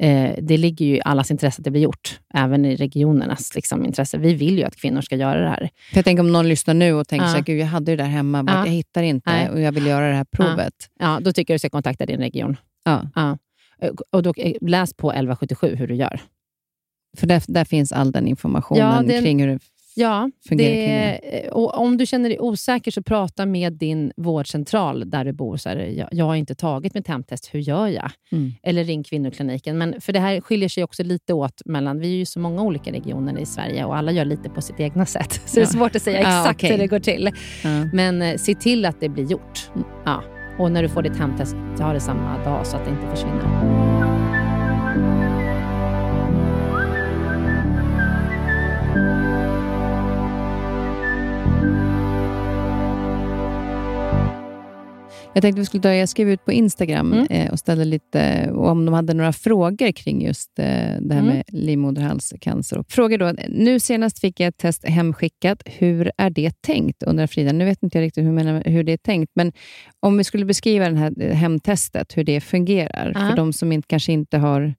[0.03, 3.85] eh, det ligger ju i allas intresse att det blir gjort, även i regionernas liksom,
[3.85, 4.17] intresse.
[4.17, 5.69] Vi vill ju att kvinnor ska göra det här.
[5.91, 7.31] För jag tänker om någon lyssnar nu och tänker Ja.
[7.31, 8.65] så här, Gud, jag hade det där hemma, bara Ja.
[8.65, 9.49] jag hittar inte Nej.
[9.49, 10.73] och jag vill göra det här provet.
[10.99, 12.57] Ja, då tycker jag du ska kontakta din region.
[12.85, 13.37] Ja.
[13.79, 13.87] Ja.
[13.87, 16.21] Eh, Och då, eh, läs på 1177 hur du gör.
[17.17, 19.59] För där, där finns all den informationen Ja, den- kring hur det
[19.99, 21.19] Ja, fungerar det.
[21.43, 25.57] det, och om du känner dig osäker så prata med din vårdcentral där du bor.
[25.57, 28.11] Så här, jag, jag har inte tagit mitt hemtest, hur gör jag?
[28.31, 28.51] Mm.
[28.63, 29.77] Eller ring kvinnokliniken.
[29.77, 32.61] Men för det här skiljer sig också lite åt mellan, vi är ju så många
[32.61, 35.33] olika regioner i Sverige och alla gör lite på sitt egna sätt.
[35.45, 35.67] Så det är Ja.
[35.69, 36.71] svårt att säga Ja, exakt okej.
[36.71, 37.31] hur det går till.
[37.63, 37.69] Ja.
[37.93, 39.69] Men eh, se till att det blir gjort.
[39.75, 39.87] Mm.
[40.05, 40.23] Ja.
[40.57, 43.86] Och när du får ditt hemtest, ta det samma dag så att det inte försvinner.
[55.37, 57.27] Jag tänkte vi skulle ta, jag skrev ut på Instagram Mm.
[57.29, 60.65] eh, och ställde lite, och om de hade några frågor kring just eh,
[61.01, 61.25] det här Mm.
[61.25, 62.83] med livmoderhalscancer.
[62.89, 65.63] Frågor då, nu senast fick jag ett test hemskickat.
[65.65, 67.03] Hur är det tänkt?
[67.03, 67.51] undrar Frida.
[67.51, 69.51] Nu vet inte jag riktigt hur, menar, hur det är tänkt, men
[69.99, 73.29] om vi skulle beskriva det här eh, hemtestet, hur det fungerar, Ja.
[73.29, 74.73] för de som inte, kanske inte har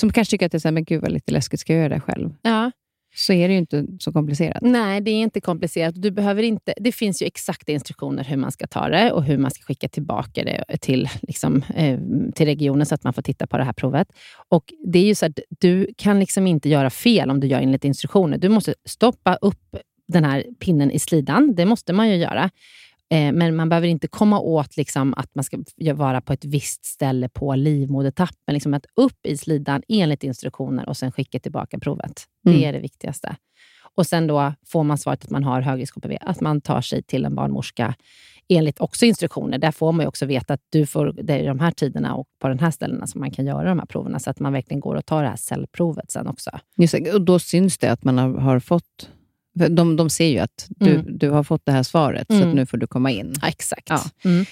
[0.00, 1.80] som kanske tycker att det är så här, men gud vad lite läskigt, ska jag
[1.82, 2.30] göra det själv?
[2.42, 2.70] Ja.
[3.14, 4.62] Så är det ju inte så komplicerat.
[4.62, 5.94] Nej, det är inte komplicerat.
[5.96, 9.38] Du behöver inte, det finns ju exakta instruktioner hur man ska ta det och hur
[9.38, 11.98] man ska skicka tillbaka det till, liksom, eh,
[12.34, 14.08] till regionen så att man får titta på det här provet.
[14.48, 17.60] Och det är ju så att Du kan liksom inte göra fel om du gör
[17.60, 18.38] enligt instruktioner.
[18.38, 19.76] Du måste stoppa upp
[20.08, 21.54] den här pinnen i slidan.
[21.54, 22.50] Det måste man ju göra.
[23.10, 25.58] Eh, Men man behöver inte komma åt liksom att man ska
[25.94, 28.54] vara på ett visst ställe på livmodertappen.
[28.54, 32.24] Liksom att upp i slidan enligt instruktioner och sen skicka tillbaka provet.
[32.46, 32.58] Mm.
[32.58, 33.36] Det är det viktigaste.
[33.94, 37.02] Och sen då får man svaret att man har högrisk HPV, att man tar sig
[37.02, 37.94] till en barnmorska
[38.48, 39.58] enligt också instruktioner.
[39.58, 42.26] Där får man ju också veta att du får, det är de här tiderna och
[42.40, 44.80] på den här ställena som man kan göra de här proverna, så att man verkligen
[44.80, 46.50] går och tar det här cellprovet sen också.
[46.76, 49.10] Just och då syns det att man har, har fått...
[49.54, 51.18] De, de ser ju att du, Mm.
[51.18, 52.48] du har fått det här svaret, så Mm.
[52.48, 53.34] att nu får du komma in.
[53.42, 53.88] Ja, exakt.
[53.90, 54.00] Ja.
[54.24, 54.44] Mm.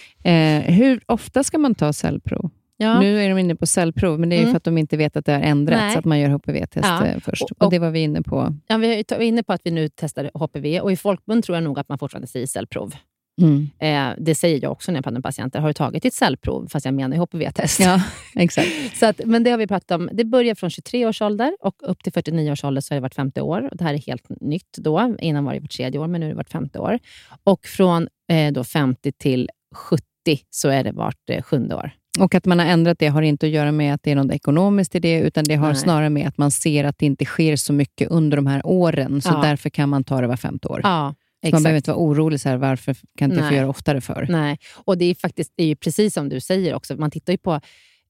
[0.68, 2.50] Eh, hur ofta ska man ta cellprov?
[2.76, 3.00] Ja.
[3.00, 4.52] Nu är de inne på cellprov, men det är ju Mm.
[4.52, 5.92] för att de inte vet att det har ändrats, Nej.
[5.92, 7.42] så att man gör HPV-test eh, först.
[7.42, 8.54] Och- Och, och- det var vi inne på.
[8.66, 11.64] Ja, vi t- inne på att vi nu testar HPV och i folkmun tror jag
[11.64, 12.94] nog att man fortfarande säger cellprov.
[13.38, 13.70] Mm.
[13.78, 15.60] Eh, det säger jag också när jag pratar med patienter.
[15.60, 16.68] Har du tagit ditt cellprov?
[16.70, 17.80] Fast jag menar HPV-test.
[17.80, 18.02] Ja,
[18.34, 18.68] exakt.
[18.94, 20.10] Så att, men det har vi pratat om.
[20.12, 23.02] Det börjar från 23 års ålder och upp till 49 års ålder så har det
[23.02, 23.68] varit femte år.
[23.70, 25.16] Och det här är helt nytt då.
[25.20, 26.98] Innan var det vart tredje år, men nu är det vart femte år.
[27.44, 30.02] Och från eh, då 50 till 70
[30.50, 31.90] så är det vart eh, sjunde år.
[32.20, 34.32] Och att man har ändrat det har inte att göra med att det är något
[34.32, 35.76] ekonomiskt i det, utan det har Nej.
[35.76, 39.22] snarare med att man ser att det inte sker så mycket under de här åren,
[39.22, 39.40] så Ja.
[39.42, 40.80] därför kan man ta det var femte år.
[40.82, 43.68] Ja, så man behöver inte vara orolig, så här, varför kan inte jag få göra
[43.68, 44.26] oftare för?
[44.28, 46.96] Nej, och det är faktiskt det är ju precis som du säger också.
[46.96, 47.60] Man tittar ju på,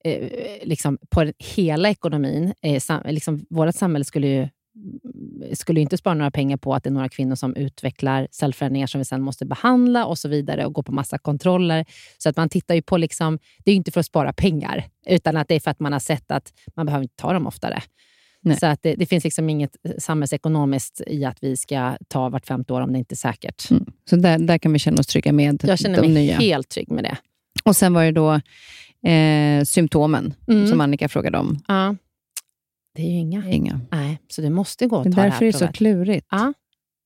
[0.05, 0.29] eh,
[0.62, 2.55] liksom, på hela ekonomin.
[2.62, 4.49] Eh, sam, liksom, vårt samhälle skulle ju
[5.53, 8.99] skulle inte spara några pengar på att det är några kvinnor som utvecklar cellförändringar som
[8.99, 11.85] vi sen måste behandla och så vidare och gå på massa kontroller.
[12.19, 14.85] Så att man tittar ju på, liksom, det är ju inte för att spara pengar,
[15.07, 17.47] utan att det är för att man har sett att man behöver inte ta dem
[17.47, 17.83] oftare.
[18.42, 18.57] Nej.
[18.57, 22.72] Så att det, det finns liksom inget samhällsekonomiskt i att vi ska ta vart femte
[22.72, 23.70] år om det inte är säkert.
[23.70, 23.85] Mm.
[24.11, 26.37] Så där, där kan vi känna oss trygga med Jag känner mig nya.
[26.38, 27.16] helt trygg med det.
[27.64, 28.33] Och sen var det då
[29.11, 30.66] eh, symptomen Mm.
[30.66, 31.59] som Annika frågade om.
[31.68, 31.96] Ja.
[32.94, 33.48] Det är ju inga.
[33.51, 33.81] Inga.
[33.90, 35.59] Nej, så du måste gå och Det ta är det därför det här är så
[35.59, 35.77] provet.
[35.77, 36.27] klurigt.
[36.31, 36.53] Ja,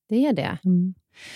[0.09, 0.57] det är det.
[0.65, 0.93] Mm.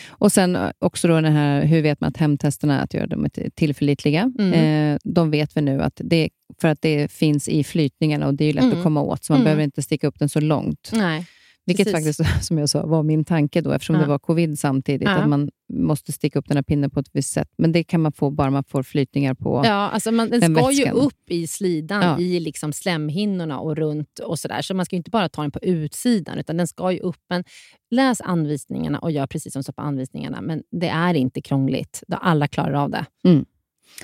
[0.09, 3.25] Och sen eh, också då den här, hur vet man att hemtesterna att göra dem
[3.25, 4.31] är tillförlitliga?
[4.39, 4.53] Mm.
[4.93, 6.29] Eh, de vet vi nu att det
[6.61, 8.77] för att det finns i flytningen och det är lätt Mm.
[8.77, 9.43] att komma åt, så man Mm.
[9.45, 10.89] behöver inte sticka upp den så långt.
[10.93, 11.25] Nej.
[11.67, 12.17] Vilket Precis.
[12.17, 14.01] faktiskt, som jag sa, var min tanke då, eftersom Ja.
[14.01, 15.15] det var covid samtidigt, Ja.
[15.15, 17.49] att man måste sticka upp den här pinnen på ett visst sätt.
[17.57, 19.61] Men det kan man få bara man får flytningar på...
[19.65, 20.97] Ja, alltså man, den den ska ju vätskan.
[21.05, 22.19] upp i slidan, Ja.
[22.19, 24.19] i liksom slemhinnorna och runt.
[24.19, 24.61] och sådär.
[24.61, 27.15] Så man ska ju inte bara ta den på utsidan, utan den ska ju upp.
[27.29, 27.43] Men
[27.91, 30.41] läs anvisningarna och gör precis som står på anvisningarna.
[30.41, 32.03] Men det är inte krångligt.
[32.07, 33.05] Då Alla klarar av det.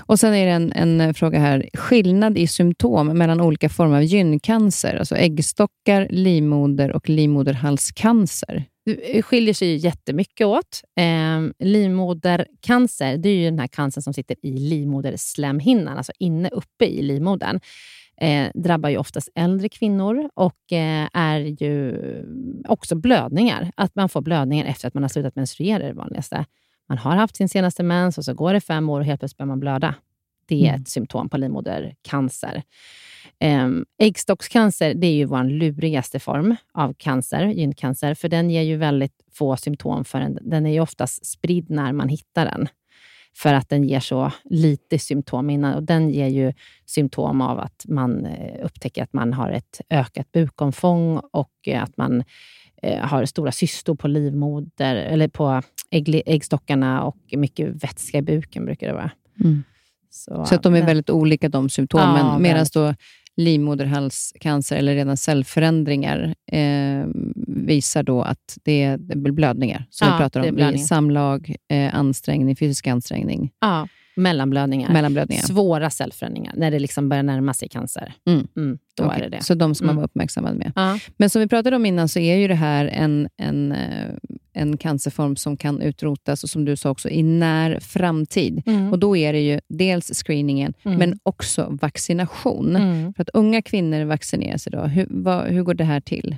[0.02, 1.70] Och Sen är det en, en eh, fråga här.
[1.74, 8.66] Skillnad i symptom mellan olika former av gyncancer, alltså äggstockar, livmoder och livmoderhalscancer.
[8.86, 10.82] Det eh, skiljer sig ju jättemycket åt.
[11.00, 16.86] Eh, livmodercancer det är ju den här cancern som sitter i livmoderslemhinnan, alltså inne uppe
[16.86, 17.60] i livmodern.
[18.18, 21.96] Eh, drabbar ju oftast äldre kvinnor och eh, är ju
[22.68, 23.72] också blödningar.
[23.76, 26.46] Att man får blödningar efter att man har slutat menstruera är det vanligaste.
[26.90, 29.38] Man har haft sin senaste mens och så går det fem år och helt plötsligt
[29.38, 29.96] börjar man blöda.
[30.46, 30.82] Det är Mm.
[30.82, 32.64] ett symptom på livmodercancer.
[33.44, 38.78] Um, äggstockscancer det är ju vår lurigaste form av cancer, gyncancer, för den ger ju
[38.78, 40.06] väldigt få symptom.
[40.06, 42.68] För den, den är ju oftast spridd när man hittar den,
[43.36, 45.74] för att den ger så lite symptom innan.
[45.74, 46.54] Och den ger ju
[46.86, 51.98] symptom av att man eh, upptäcker att man har ett ökat bukomfång och eh, att
[51.98, 52.24] man
[52.84, 55.62] eh, har stora cystor på livmoder, eller på
[55.94, 59.12] ägg, äggstockarna och mycket vätska i buken brukar det vara.
[60.10, 62.26] Så, Så att de är väldigt olika de symptomen.
[62.26, 62.94] Ja, Medan då
[63.36, 67.06] livmoderhalscancer eller redan cellförändringar eh,
[67.48, 68.98] visar då att det är
[69.32, 69.86] blödningar.
[69.90, 70.78] Som Ja, vi pratar det är om.
[70.78, 74.94] Samlag, eh, ansträngning, fysisk ansträngning, Ja, mellanblödningar.
[74.94, 75.44] mellanblödningar.
[75.44, 78.14] Svåra cellförändringar, när det liksom börjar närma sig cancer.
[78.28, 78.78] Mm.
[78.98, 79.44] då Okej, är det det.
[79.44, 79.96] Så de ska man Mm.
[79.96, 80.72] vara uppmärksammad med.
[80.76, 81.00] Ja.
[81.18, 84.10] Men som vi pratade om innan så är ju det här en, en, eh,
[84.54, 88.64] en cancerform som kan utrotas, och som du sa också, i när framtid.
[88.66, 88.92] Mm.
[88.92, 90.98] Och Då är det ju dels screeningen, Mm.
[91.00, 92.76] men också vaccination.
[92.76, 93.14] Mm.
[93.14, 94.88] För att unga kvinnor vaccineras idag.
[94.88, 96.36] Hur, vad, hur går det här till?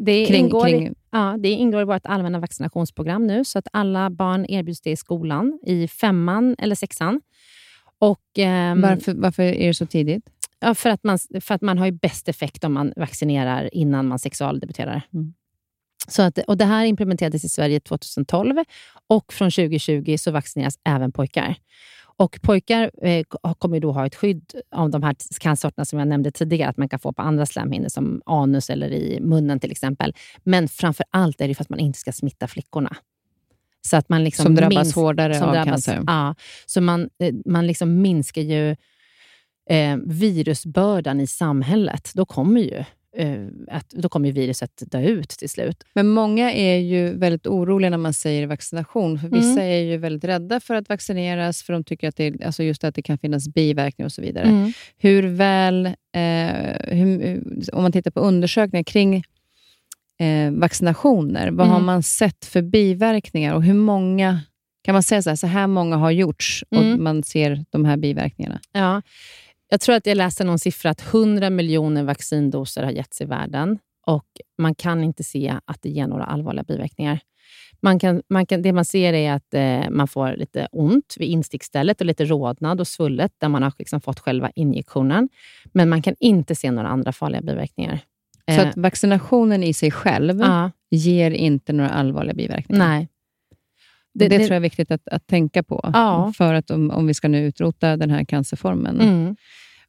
[0.00, 3.68] Det, Kring, ingår kring, I, ja, det ingår i vårt allmänna vaccinationsprogram nu, så att
[3.72, 7.20] alla barn erbjuds det i skolan, i femman eller sexan.
[7.98, 10.24] Och, ehm, varför, varför är det så tidigt?
[10.60, 14.08] Ja, för, att man, för att man har ju bäst effekt om man vaccinerar innan
[14.08, 15.02] man sexualdebuterar.
[15.14, 15.34] Mm.
[16.08, 18.56] Så att, och det här implementerades i Sverige 2012
[19.06, 21.56] och från 2020 så vaccineras även pojkar.
[22.18, 23.24] Och Pojkar eh,
[23.58, 26.88] kommer då ha ett skydd av de här cancersorterna som jag nämnde tidigare, att man
[26.88, 30.14] kan få på andra slemhinnor som anus eller i munnen till exempel.
[30.44, 32.96] Men framför allt är det för att man inte ska smitta flickorna.
[33.86, 35.70] Så att man liksom som drabbas minst- hårdare som av drabbas.
[35.86, 36.04] cancer?
[36.06, 36.34] Ja,
[36.66, 38.70] så man, eh, man liksom minskar ju
[39.70, 42.10] eh, virusbördan i samhället.
[42.14, 42.84] Då kommer ju
[43.70, 45.84] att, då kommer viruset dö ut till slut.
[45.94, 49.18] Men många är ju väldigt oroliga när man säger vaccination.
[49.18, 49.72] För Vissa Mm.
[49.72, 52.94] är ju väldigt rädda för att vaccineras, för de tycker att det, alltså just att
[52.94, 54.44] det kan finnas biverkningar och så vidare.
[54.48, 54.72] Mm.
[54.98, 59.16] Hur väl, eh, hur, om man tittar på undersökningar kring
[60.18, 61.86] eh, vaccinationer, vad har Mm.
[61.86, 64.40] man sett för biverkningar och hur många,
[64.84, 67.04] kan man säga så här, så här många har gjorts och Mm.
[67.04, 68.60] man ser de här biverkningarna?
[68.72, 69.02] Ja.
[69.68, 73.78] Jag tror att jag läste någon siffra att 100 miljoner vaccindoser har getts i världen
[74.06, 74.26] och
[74.58, 77.20] man kan inte se att det ger några allvarliga biverkningar.
[77.80, 81.28] Man kan, man kan, det man ser är att eh, man får lite ont vid
[81.28, 85.28] instickstället och lite rodnad och svullet där man har liksom fått själva injektionen.
[85.72, 88.00] Men man kan inte se några andra farliga biverkningar.
[88.48, 92.88] Så Eh, att vaccinationen i sig själv ja, ger inte några allvarliga biverkningar?
[92.88, 93.08] nej.
[94.18, 96.32] Det, det, tror jag är viktigt att, att tänka på, Ja.
[96.36, 99.00] för att om, om vi ska nu utrota den här cancerformen.
[99.00, 99.36] Mm,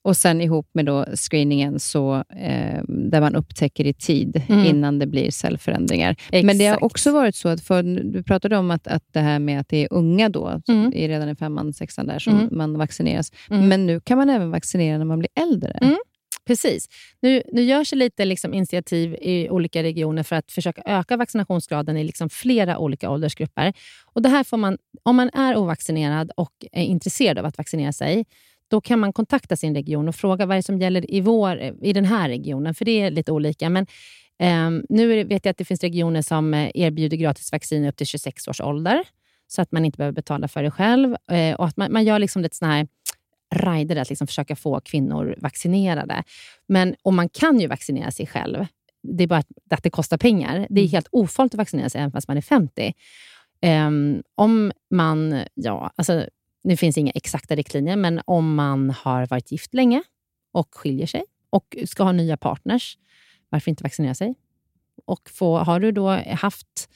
[0.01, 4.65] Och sen ihop med då screeningen, så, eh, där man upptäcker i tid, Mm.
[4.65, 6.15] innan det blir cellförändringar.
[6.31, 6.83] Men det har exakt.
[6.83, 9.77] också varit så, att för, du pratade om att, att det här med att det
[9.83, 10.91] är unga då, Mm.
[10.91, 12.49] redan i femman, sexan där, som Mm.
[12.51, 13.31] man vaccineras.
[13.49, 13.67] Mm.
[13.67, 15.79] Men nu kan man även vaccinera när man blir äldre.
[16.47, 16.89] Precis.
[17.19, 21.97] Nu, nu görs det lite liksom initiativ i olika regioner för att försöka öka vaccinationsgraden
[21.97, 23.73] i liksom flera olika åldersgrupper.
[24.05, 27.93] Och det här får man, om man är ovaccinerad och är intresserad av att vaccinera
[27.93, 28.25] sig,
[28.67, 31.59] då kan man kontakta sin region och fråga vad det är som gäller i, vår,
[31.81, 33.69] i den här regionen, för det är lite olika.
[33.69, 33.87] Men
[34.39, 38.07] eh, nu vet jag att det finns regioner som eh, erbjuder gratis vaccin upp till
[38.07, 39.03] 26 års ålder,
[39.47, 41.15] så att man inte behöver betala för det själv.
[41.31, 42.87] Eh, och att man, man gör liksom lite såna här
[43.55, 46.23] rider att liksom försöka få kvinnor vaccinerade.
[46.67, 48.65] Men och man kan ju vaccinera sig själv.
[49.03, 50.67] Det är bara att, det kostar pengar.
[50.69, 50.91] Det är Mm.
[50.91, 52.93] helt ofarligt att vaccinera sig även fast man är 50.
[53.61, 56.25] Ehm, om man, ja, alltså,
[56.63, 60.03] nu finns inga exakta riktlinjer, men om man har varit gift länge
[60.51, 62.97] och skiljer sig och ska ha nya partners,
[63.49, 64.35] varför inte vaccinera sig?
[65.05, 66.89] Och få, har du då haft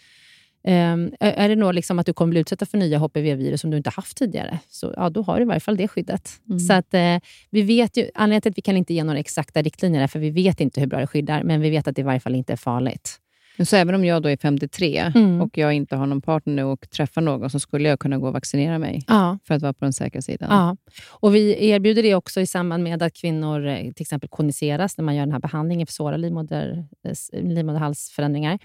[0.64, 3.78] Um, är det nog liksom att du kommer bli utsatt för nya HPV-virus som du
[3.78, 6.32] inte haft tidigare, så ja, då har du i varje fall det skyddet.
[6.50, 6.60] Mm.
[6.60, 7.18] Så att, eh,
[7.50, 10.20] vi vet ju, anledningen till att vi kan inte ge några exakta riktlinjer är för
[10.20, 12.36] vi vet inte hur bra det skyddar, men vi vet att det i varje fall
[12.36, 13.20] inte är farligt.
[13.66, 15.42] Så även om jag då är 53 mm.
[15.42, 18.34] och jag inte har någon partner och träffar någon, så skulle jag kunna gå och
[18.34, 19.40] vaccinera mig ja.
[19.44, 20.48] för att vara på den säkra sidan?
[20.52, 20.78] Ja.
[21.10, 25.06] Och vi erbjuder det också i samband med att kvinnor eh, till exempel koniseras, när
[25.06, 26.86] man gör den här behandlingen för svåra livmoder,
[27.34, 28.60] eh, livmoderhalsförändringar.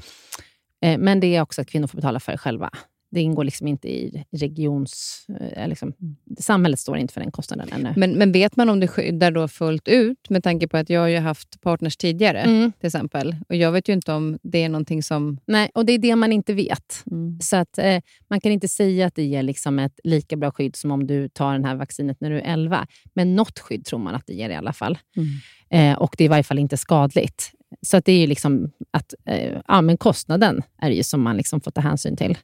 [0.87, 2.70] Eh, men det är också att kvinnor får betala för det själva.
[3.11, 5.26] Det ingår liksom inte i regions...
[5.41, 5.95] Eh, liksom,
[6.39, 7.95] samhället står inte för den kostnaden ännu.
[7.97, 10.30] Men, men vet man om det skyddar då fullt ut?
[10.30, 12.72] Med tanke på att jag har haft partners tidigare, mm.
[12.72, 13.37] till exempel.
[13.49, 15.39] Och Jag vet ju inte om det är någonting som...
[15.47, 17.03] Nej, och det är det man inte vet.
[17.11, 17.41] Mm.
[17.41, 20.76] Så att eh, Man kan inte säga att det ger liksom ett lika bra skydd
[20.76, 22.87] som om du tar det här vaccinet när du är 11.
[23.14, 24.99] Men något skydd tror man att det ger i alla fall.
[25.16, 25.28] Mm.
[25.70, 27.53] Eh, och det är i varje fall inte skadligt.
[27.83, 31.37] Så att det är ju liksom att, eh, ja, men kostnaden är ju som man
[31.37, 32.39] liksom får ta hänsyn till.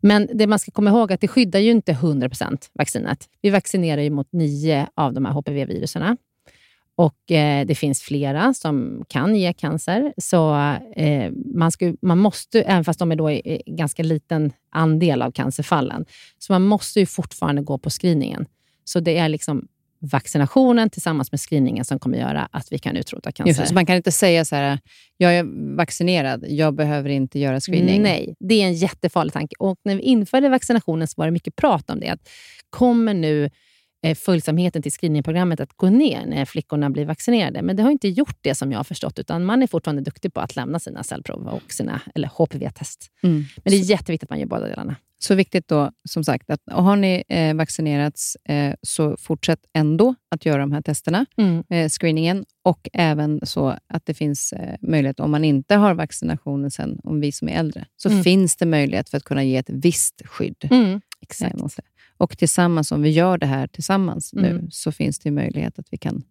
[0.00, 3.28] Men det man ska komma ihåg är att det skyddar ju inte 100% vaccinet.
[3.42, 6.16] Vi vaccinerar ju mot nio av de här HPV-viruserna.
[6.96, 10.12] Och eh, Det finns flera som kan ge cancer.
[10.16, 10.54] Så
[10.96, 15.30] eh, man, ska, man måste, även fast de är då i, ganska liten andel av
[15.30, 16.04] cancerfallen,
[16.38, 18.46] så man måste ju fortfarande gå på screeningen.
[18.84, 19.68] Så det är liksom
[20.00, 23.64] vaccinationen tillsammans med screeningen som kommer göra att vi kan utrota cancer.
[23.64, 24.78] Så man kan inte säga så här,
[25.16, 28.02] jag är vaccinerad, jag behöver inte göra screening?
[28.02, 29.54] Nej, det är en jättefarlig tanke.
[29.58, 32.08] Och när vi införde vaccinationen så var det mycket prat om det.
[32.08, 32.28] Att
[32.70, 33.50] kommer nu
[34.16, 37.62] följsamheten till screeningprogrammet att gå ner när flickorna blir vaccinerade.
[37.62, 40.34] Men det har inte gjort det som jag har förstått, utan man är fortfarande duktig
[40.34, 43.10] på att lämna sina cellprov och sina eller HPV-test.
[43.22, 43.44] Mm.
[43.56, 44.96] Men det är jätteviktigt att man gör båda delarna.
[45.22, 50.46] Så viktigt då, som sagt, att har ni eh, vaccinerats eh, så fortsätt ändå att
[50.46, 51.64] göra de här testerna, mm.
[51.70, 56.70] eh, screeningen, och även så att det finns eh, möjlighet, om man inte har vaccinationen
[56.70, 58.22] sen, om vi som är äldre, så mm.
[58.22, 60.68] finns det möjlighet för att kunna ge ett visst skydd.
[60.70, 61.00] Mm.
[61.20, 61.56] Exakt.
[62.20, 64.70] Och tillsammans, om vi gör det här tillsammans nu, mm.
[64.70, 66.22] så finns det möjlighet att vi kan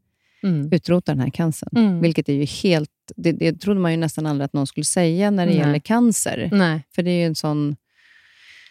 [0.43, 0.73] mm.
[0.73, 1.69] utrota den här cancern.
[1.75, 2.01] Mm.
[2.01, 2.91] Vilket är ju helt...
[3.15, 5.61] Det, det trodde man ju nästan aldrig att någon skulle säga när det Nej.
[5.61, 6.49] gäller cancer.
[6.51, 6.83] Nej.
[6.95, 7.75] För det är ju en sån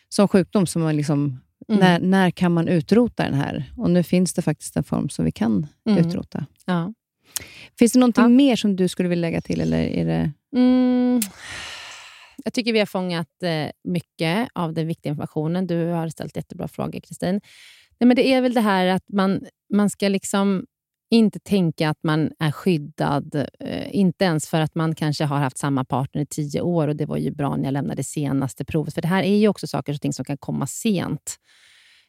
[0.09, 1.81] som sjukdom som man liksom, mm.
[1.81, 3.73] när, när kan man utrota den här?
[3.77, 6.07] Och nu finns det faktiskt en form som vi kan mm.
[6.07, 6.47] utrota.
[6.67, 6.95] Ja.
[7.79, 8.29] Finns det någonting ja.
[8.29, 9.61] mer som du skulle vilja lägga till?
[9.61, 10.33] Eller är det...
[12.45, 15.67] Jag tycker vi har fångat eh, mycket av den viktiga informationen.
[15.67, 17.41] Du har ställt jättebra frågor, Kristin.
[17.99, 20.67] det är väl det här att man, man ska liksom
[21.11, 25.59] inte tänka att man är skyddad, eh, inte ens för att man kanske har haft
[25.59, 28.95] samma partner i tio år och det var ju bra när jag lämnade senaste provet.
[28.95, 31.37] För det här är ju också saker och ting som kan komma sent.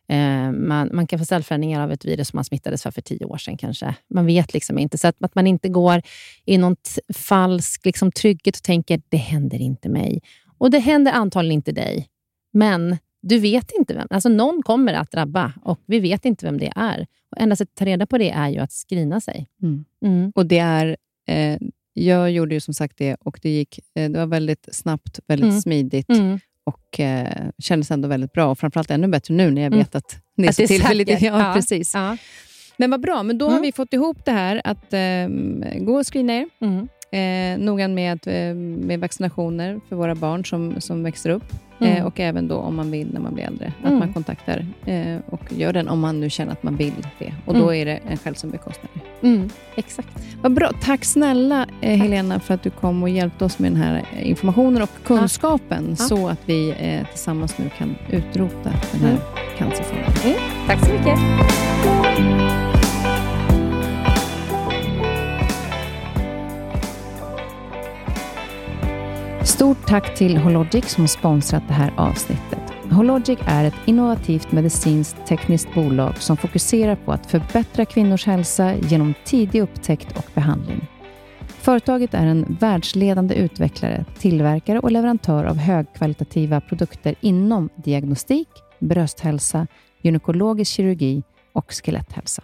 [0.09, 3.25] Eh, man, man, kan få cellförändringar av ett virus som man smittades för för tio
[3.25, 3.95] år sedan kanske.
[4.09, 4.97] Man vet liksom inte.
[4.97, 6.01] Så att, att man inte går
[6.45, 6.75] i någon
[7.13, 10.21] falsk liksom, trygghet och tänker det händer inte mig.
[10.57, 12.07] Och det händer antagligen inte dig.
[12.53, 14.07] Men du vet inte vem.
[14.09, 17.07] Alltså någon kommer att drabba och vi vet inte vem det är.
[17.31, 19.47] Och enda sättet att ta reda på det är ju att skrina sig.
[19.61, 19.85] Mm.
[20.05, 20.31] Mm.
[20.35, 20.97] Och det är...
[21.27, 21.57] Eh,
[21.93, 25.49] jag gjorde ju som sagt det och det gick eh, det var väldigt snabbt, väldigt
[25.49, 25.61] mm.
[25.61, 26.39] smidigt mm.
[26.69, 28.51] Och eh, kändes ändå väldigt bra.
[28.51, 29.79] Och framförallt ännu bättre nu när jag mm.
[29.79, 31.09] vet att det är att så tillfälligt.
[31.09, 31.93] Ja, ja, precis.
[31.93, 32.17] Ja.
[32.77, 33.61] Men vad bra, men då har mm.
[33.61, 36.47] vi fått ihop det här att eh, gå och screena er.
[37.11, 41.53] Eh, noggrann med, eh, med vaccinationer för våra barn som, som växer upp.
[41.81, 41.97] Mm.
[41.97, 43.73] Eh, och även då om man vill när man blir äldre.
[43.79, 43.99] Att mm.
[43.99, 47.33] man kontaktar eh, och gör den om man nu känner att man vill det.
[47.45, 47.81] Och då mm.
[47.81, 49.27] är det en själv som bekostar det.
[49.27, 49.49] Mm.
[49.75, 50.09] Exakt.
[50.41, 50.71] Vad bra.
[50.81, 52.07] Tack snälla eh, Tack.
[52.07, 55.95] Helena för att du kom och hjälpte oss med den här informationen och kunskapen ja.
[55.95, 59.21] så att vi eh, tillsammans nu kan utrota den här mm.
[59.57, 60.11] cancerformen.
[60.23, 60.37] Mm.
[60.67, 62.38] Tack så mycket.
[69.49, 72.59] Stort tack till Hologic som sponsrat det här avsnittet.
[72.91, 79.13] Hologic är ett innovativt medicinskt tekniskt bolag som fokuserar på att förbättra kvinnors hälsa genom
[79.25, 80.87] tidig upptäckt och behandling.
[81.47, 89.67] Företaget är en världsledande utvecklare, tillverkare och leverantör av högkvalitativa produkter inom diagnostik, brösthälsa,
[90.01, 91.23] gynekologisk kirurgi
[91.53, 92.43] och skeletthälsa.